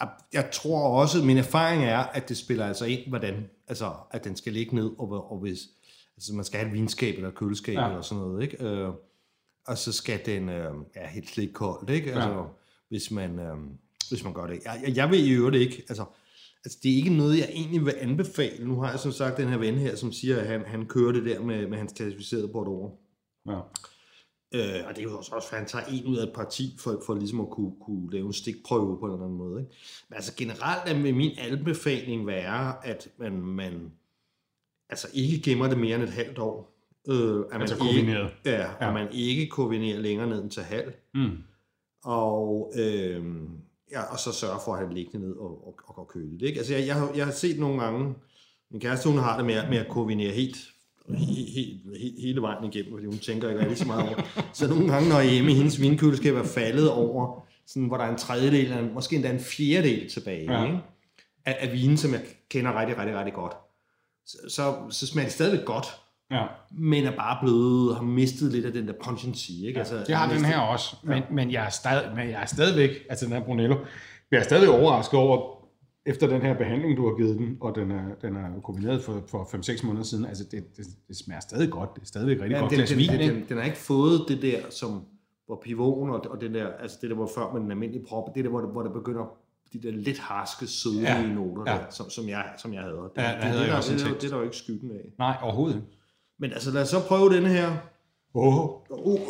[0.00, 4.24] jeg, jeg tror også, min erfaring er, at det spiller altså ind, hvordan, altså, at
[4.24, 5.58] den skal ligge ned, og, og hvis,
[6.16, 7.88] altså man skal have et vinskab eller et køleskab Ja.
[7.88, 8.64] eller sådan noget, ikke?
[8.64, 8.88] Øh,
[9.66, 12.12] og så skal den, øh, ja, helt slik koldt, ikke?
[12.12, 12.42] Altså, Ja.
[12.88, 13.56] Hvis man, øh,
[14.08, 14.60] hvis man gør det.
[14.64, 16.04] Jeg, jeg, jeg vil i øvrigt ikke, altså,
[16.64, 18.66] altså, det er ikke noget, jeg egentlig vil anbefale.
[18.68, 21.12] Nu har jeg som sagt den her ven her, som siger, at han, han kører
[21.12, 22.92] det der med, med hans klassificerede Bordeaux.
[23.48, 23.58] Ja.
[24.54, 26.32] Øh, og det er jo også, også for, at han tager en ud af et
[26.34, 29.60] parti, for, for ligesom at kunne, kunne lave en stikprøve på en eller anden måde.
[29.60, 29.72] Ikke?
[30.08, 33.92] Men altså generelt er vil min anbefaling være, at man, man
[34.88, 36.70] altså ikke gemmer det mere end et halvt år.
[37.08, 38.30] Øh, at Altså man ikke, kombineret.
[38.44, 38.86] ja, Ja.
[38.86, 40.92] og man ikke kombinerer længere ned end til halv.
[41.14, 41.30] Mm.
[42.04, 43.24] Og, øh,
[43.92, 46.32] ja, og så sørge for at have det liggende ned og, og, og, og køle
[46.40, 46.42] det.
[46.46, 46.58] Ikke?
[46.58, 48.14] Altså jeg, jeg, har, jeg har set nogle gange,
[48.70, 50.56] min kæreste hun har det med, at- med at kombinere helt,
[51.08, 54.22] helt, helt, helt, hele vejen igennem, fordi hun tænker ikke rigtig så meget over.
[54.52, 58.10] Så nogle gange, når hjemme i hendes vinkøleskab er faldet over, sådan, hvor der er
[58.10, 60.64] en tredjedel, eller måske endda en fjerdedel tilbage, ja.
[60.64, 60.78] ikke?
[61.46, 63.52] Af, af vinen, som jeg kender rigtig, rigtig, rigtig godt,
[64.26, 65.86] så, så, så smager det stadigvæk godt,
[66.30, 66.46] Ja.
[66.72, 69.50] men er bare blevet, har mistet lidt af den der pungency.
[69.50, 69.78] Ikke?
[69.78, 72.90] Altså, Det har den her også, men, men, jeg er stadig, men jeg er stadigvæk,
[73.10, 73.76] altså den her Brunello,
[74.30, 75.54] jeg er stadig overrasket over,
[76.06, 79.22] efter den her behandling, du har givet den, og den er, den er kombineret for,
[79.28, 79.44] for
[79.82, 82.60] 5-6 måneder siden, altså det, det, det smager stadig godt, det er stadigvæk rigtig Ja,
[82.60, 83.34] godt den, glas den, vin, den, ikke?
[83.34, 85.02] den, den har ikke fået det der, som
[85.46, 88.34] hvor pivoten og, og den der, altså det der, hvor før med den almindelige prop,
[88.34, 89.36] det der, hvor, det, hvor der begynder
[89.72, 91.72] de der lidt harske, sødlige Ja, ja, noter, ja.
[91.72, 91.78] ja.
[91.78, 92.94] der, som, som, jeg, som jeg havde.
[92.94, 94.20] Det, Ja, det, det, jeg der, det, tænkt.
[94.22, 95.04] det er der jo ikke skyggen af.
[95.18, 95.88] Nej, overhovedet ikke.
[96.38, 97.76] Men altså, lad os så prøve denne her.
[98.34, 99.20] Åh, Uh, uh,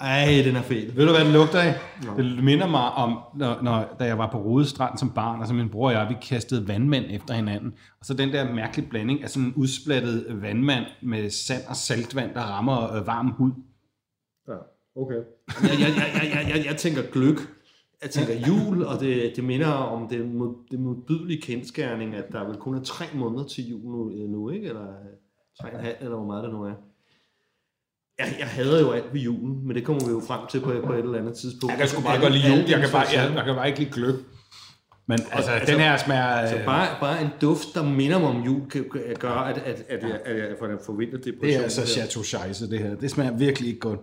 [0.00, 0.92] ej, den er fed.
[0.92, 1.74] Ved du, hvad den lugter af?
[2.16, 5.54] Det minder mig om, når, når, da jeg var på Rodestrand som barn, og så
[5.54, 7.74] min bror og jeg, vi kastede vandmænd efter hinanden.
[8.00, 12.34] Og så den der mærkelige blanding af sådan en udsplattet vandmand med sand og saltvand,
[12.34, 13.52] der rammer øh, varm hud.
[14.48, 14.54] Ja,
[14.96, 15.14] okay.
[15.14, 17.36] Jeg, jeg, jeg, jeg, jeg, jeg, jeg tænker gløk.
[18.02, 22.44] Jeg tænker jul, og det, det minder om det, mod, det modbydelige kendskærning, at der
[22.48, 24.68] vel kun er tre måneder til jul nu, øh, nu ikke?
[24.68, 25.06] Eller øh,
[25.60, 26.72] tre og en halv, eller hvor meget det nu er.
[28.18, 30.72] Jeg, jeg hader jo alt ved julen, men det kommer vi jo frem til på,
[30.84, 31.70] på et eller andet tidspunkt.
[31.72, 32.70] Jeg kan sgu bare Alle- godt lide jul.
[32.70, 34.14] Jeg kan bare, jeg, jeg kan bare ikke lide gløb.
[35.06, 36.58] Men altså, altså, den her smager...
[36.58, 39.84] Øh, bare, bare en duft, der minder mig om jul, kan, kan gør, at, at,
[39.88, 41.40] at, jeg, at jeg får en vinterdepression.
[41.40, 41.86] det er altså.
[41.86, 42.94] Chateau Scheisse, det her.
[42.94, 44.00] Det smager virkelig ikke godt.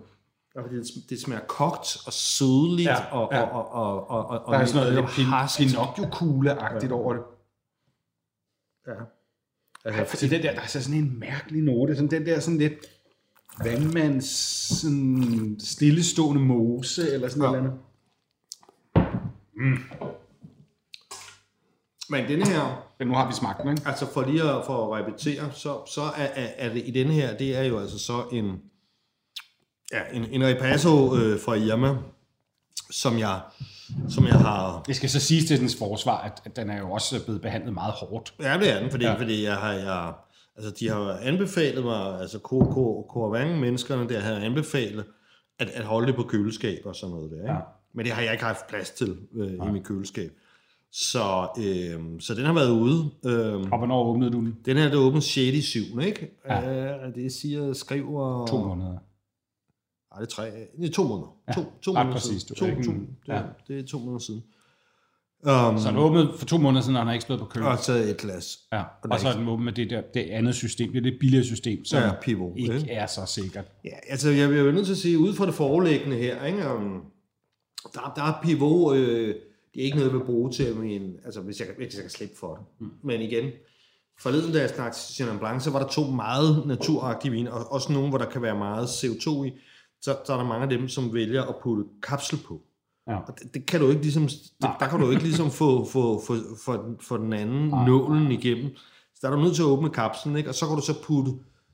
[0.62, 3.42] Fordi det, det smager kogt og sødligt, Ja, ja, og, ja.
[3.42, 5.06] og, og, og, og, og, Der er sådan noget lidt.
[5.16, 7.22] Pinocchio-kugle-agtigt over det.
[8.86, 8.92] Ja.
[9.84, 11.94] Altså, Fordi den der, der er så sådan en mærkelig note.
[11.96, 12.74] Sådan den der sådan lidt
[13.64, 14.24] vandmands
[14.80, 17.48] sådan stillestående mose, eller sådan Ja.
[17.50, 17.78] noget andet.
[22.10, 23.82] men denne her, Men nu har vi smagt den, ikke?
[23.86, 27.12] altså for lige at, for at repetere, så, så er, er, er det i denne
[27.12, 28.62] her, det er jo altså så en,
[29.92, 31.96] ja, en, en Repasso øh, fra Irma,
[32.90, 33.40] som jeg,
[34.08, 34.82] som jeg har...
[34.86, 37.74] Det skal så siges til dens forsvar, at, at den er jo også blevet behandlet
[37.74, 38.34] meget hårdt.
[38.40, 39.10] Ja, det er den, fordi, Ja.
[39.12, 39.18] ja.
[39.20, 39.72] fordi jeg har...
[39.72, 40.12] Jeg,
[40.56, 42.38] altså, de har anbefalet mig, altså
[43.08, 45.04] Corvang-menneskerne der har anbefalet,
[45.58, 47.36] at, at holde det på køleskab og sådan noget der.
[47.36, 47.52] Ikke?
[47.52, 47.58] Ja.
[47.94, 50.30] Men det har jeg ikke haft plads til øh, i mit køleskab.
[50.92, 53.10] Så, øh, så den har været ude.
[53.26, 54.56] Øh, Og hvornår åbnede du den?
[54.64, 55.36] den her, der åbent 6.
[55.56, 56.00] i 7.
[56.00, 56.30] Ikke?
[56.46, 56.94] Ja.
[57.06, 58.46] Øh, det siger, skriver...
[58.46, 58.98] To måneder.
[60.12, 60.44] Nej, det er tre.
[60.80, 61.36] Det er to måneder.
[61.48, 62.54] Ja, to, to måneder præcist, siden.
[62.56, 63.42] To, ikke to, det, ja.
[63.68, 64.42] det er to måneder siden.
[65.42, 67.62] Um, Så den åbnede for to måneder siden, og den har ikke stået på køl.
[67.62, 68.58] og taget et glas.
[68.72, 68.82] Ja.
[69.02, 71.20] Og er så er den åben med det der det andet system, det er lidt
[71.20, 72.90] billigere system, som Ja, pivot, ikke ikke?
[72.92, 73.64] er så sikkert.
[73.84, 76.74] Ja, altså jeg bliver jo nødt til at sige, ud fra det forelæggende her, ikke,
[76.74, 77.02] um,
[77.94, 79.28] der, der er pivot, øh,
[79.74, 82.10] det er ikke noget, jeg vil bruge til min, altså hvis jeg, hvis jeg kan
[82.10, 82.64] slippe for det.
[82.80, 82.90] Mm.
[83.02, 83.50] Men igen,
[84.20, 87.92] forleden da jeg snakkede Chenin Blanc, så var der to meget naturagtige vine, og også
[87.92, 89.52] nogle, hvor der kan være meget CO2 i.
[90.02, 92.60] Så, så er der mange af dem, som vælger at putte kapsel på.
[93.08, 93.16] Ja.
[93.16, 94.22] Og det, det kan du ikke ligesom,
[94.62, 96.34] det, der kan du ikke ligesom få, få, få,
[96.64, 97.86] få, få den anden Nej.
[97.86, 98.76] nålen igennem.
[99.14, 100.48] Så der er du nødt til at åbne kapslen, ikke?
[100.48, 101.32] og så kan du så putte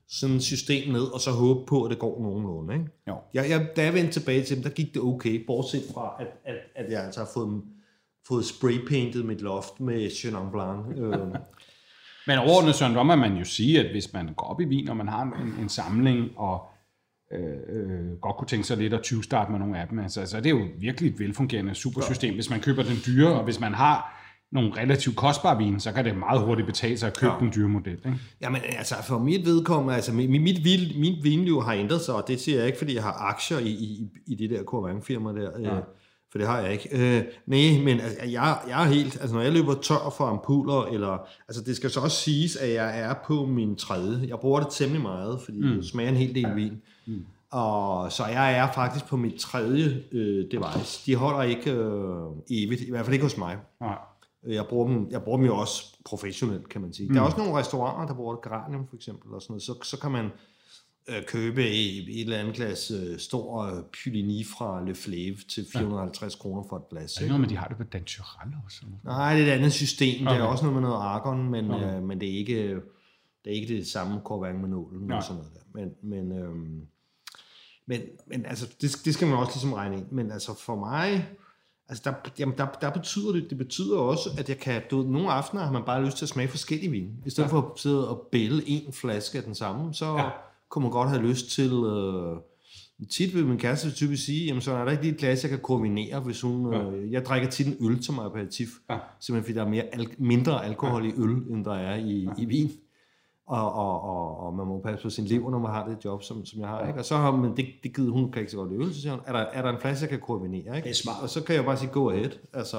[0.09, 2.75] sådan et system ned, og så håbe på, at det går nogenlunde.
[2.75, 2.87] Ikke?
[3.09, 3.16] Jo.
[3.35, 6.27] Jeg, jeg, da jeg vendte tilbage til dem, der gik det okay, bortset fra, at,
[6.45, 7.62] at, at jeg altså har fået,
[8.29, 10.87] fået spraypaintet mit loft med Chenin Blanc.
[10.97, 11.12] Øh,
[12.27, 14.97] Men overordnet, Søren, må man jo sige, at hvis man går op i vin, og
[14.97, 16.66] man har en, en samling, og
[17.35, 20.26] øh, øh, godt kunne tænke sig lidt at 20 starte med nogle af dem, altså,
[20.26, 22.35] så er det jo virkelig et velfungerende supersystem.
[22.35, 24.20] Hvis man køber den dyre, og hvis man har
[24.53, 27.39] nogle relativt kostbare vin, så kan det meget hurtigt betale sig at købe Ja.
[27.41, 27.93] den dyre model.
[27.93, 28.14] Ikke?
[28.41, 30.43] Jamen altså, for mit vedkommende, altså mit, mit,
[30.99, 33.68] mit vinliv har ændret sig, og det siger jeg ikke, fordi jeg har aktier i,
[33.68, 35.78] i, i det der Corvang-firma der, ja.
[36.35, 36.89] For det har jeg ikke.
[36.93, 40.82] Øh, nej, men altså, jeg, jeg er helt, altså når jeg løber tør for ampuller,
[40.85, 44.28] eller, altså det skal så også siges, at jeg er på min tredje.
[44.28, 45.68] Jeg bruger det temmelig meget, fordi mm.
[45.68, 46.82] det smager en hel del vin.
[47.07, 47.24] Mm.
[47.51, 51.07] Og så jeg er faktisk på mit tredje øh, device.
[51.07, 53.57] De holder ikke øh, evigt, i hvert fald ikke hos mig.
[53.80, 53.99] Nej.
[54.47, 57.09] Jeg bruger, dem, jeg bruger dem jo også professionelt, kan man sige.
[57.09, 57.14] Mm.
[57.14, 59.62] Der er også nogle restauranter, der bruger det, Geranium for eksempel, og sådan noget.
[59.62, 60.30] Så, så kan man
[61.09, 66.35] øh, købe et eller andet glas øh, stor øh, Puligny fra Le Flave til 450
[66.35, 66.39] ja.
[66.39, 67.17] kroner for et glas.
[67.17, 68.81] Er det noget med, de har det på Danturell også?
[69.05, 70.27] Nej, det er et andet system.
[70.27, 70.35] Okay.
[70.35, 71.97] Det er også noget med noget argon, men, Okay.
[71.97, 72.69] øh, men det, er ikke,
[73.45, 75.17] det er ikke det samme Corvang med nålen Nej.
[75.17, 75.61] og sådan noget der.
[75.75, 76.87] Men, men, øhm,
[77.87, 80.07] men, men altså, det, det skal man også ligesom regne ind.
[80.11, 81.29] Men altså for mig,
[81.89, 85.07] altså der, jamen der, der betyder det, det betyder også, at jeg kan, du ved,
[85.07, 87.11] nogle aftener har man bare lyst til at smage forskellige vin.
[87.27, 87.53] I stedet ja.
[87.53, 90.31] for at sidde og bælge en flaske af den samme, så Ja.
[90.75, 90.81] Ja.
[90.81, 91.72] kunne man godt have lyst til...
[91.72, 92.37] Øh,
[93.11, 95.51] Tit vil min kæreste typisk sige, jamen så er der ikke lige et glas, jeg
[95.51, 96.72] kan kombinere, hvis hun...
[96.72, 96.79] Ja.
[96.79, 96.91] Ja.
[96.91, 98.99] Øh, jeg drikker tit en øl som aperitif, Ja.
[99.20, 102.45] simpelthen fordi der er mere al- mindre alkohol i øl, end der er i, i
[102.45, 102.70] vin.
[103.47, 106.22] Og, og, og, og man må passe på sin lever, når man har det job,
[106.22, 106.87] som, som jeg har.
[106.87, 106.99] Ikke?
[106.99, 109.01] Og så har man det, det givet, hun kan ikke så godt lide øl, så
[109.01, 110.77] siger hun, er der, er der en flaske, jeg kan kombinere?
[110.77, 110.85] Ikke?
[110.85, 111.22] Det er smart.
[111.22, 112.31] Og så kan jeg bare sige, go ahead.
[112.53, 112.77] Altså,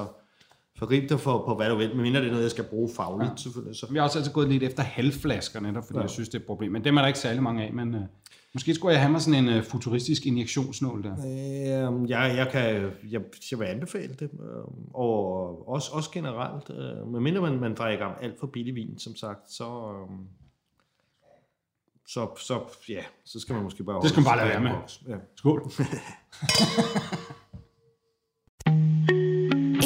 [0.78, 3.30] forgrib dig for, på hvad du vil, medmindre det er noget, jeg skal bruge fagligt,
[3.30, 3.36] ja.
[3.36, 3.76] selvfølgelig.
[3.76, 6.02] Så, Vi har også altid gået lidt efter halvflasker, netop fordi ja.
[6.02, 6.72] Jeg synes, det er et problem.
[6.72, 8.00] Men dem er der ikke særlig mange af, men øh,
[8.54, 11.12] måske skulle jeg have mig sådan en øh, futuristisk injektionsnål der.
[11.12, 13.20] Øh, jeg, jeg, kan, jeg,
[13.50, 18.40] jeg vil anbefale det, øh, og også, også generelt, øh, medmindre man, man drikker alt
[18.40, 20.16] for billig vin, som sagt, så, øh,
[22.08, 24.02] så, så, ja, så skal man måske bare...
[24.02, 24.70] Det skal man bare lade være med.
[25.08, 25.16] Ja.
[25.36, 25.62] Skål.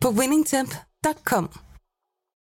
[0.00, 1.48] på winningtemp.com.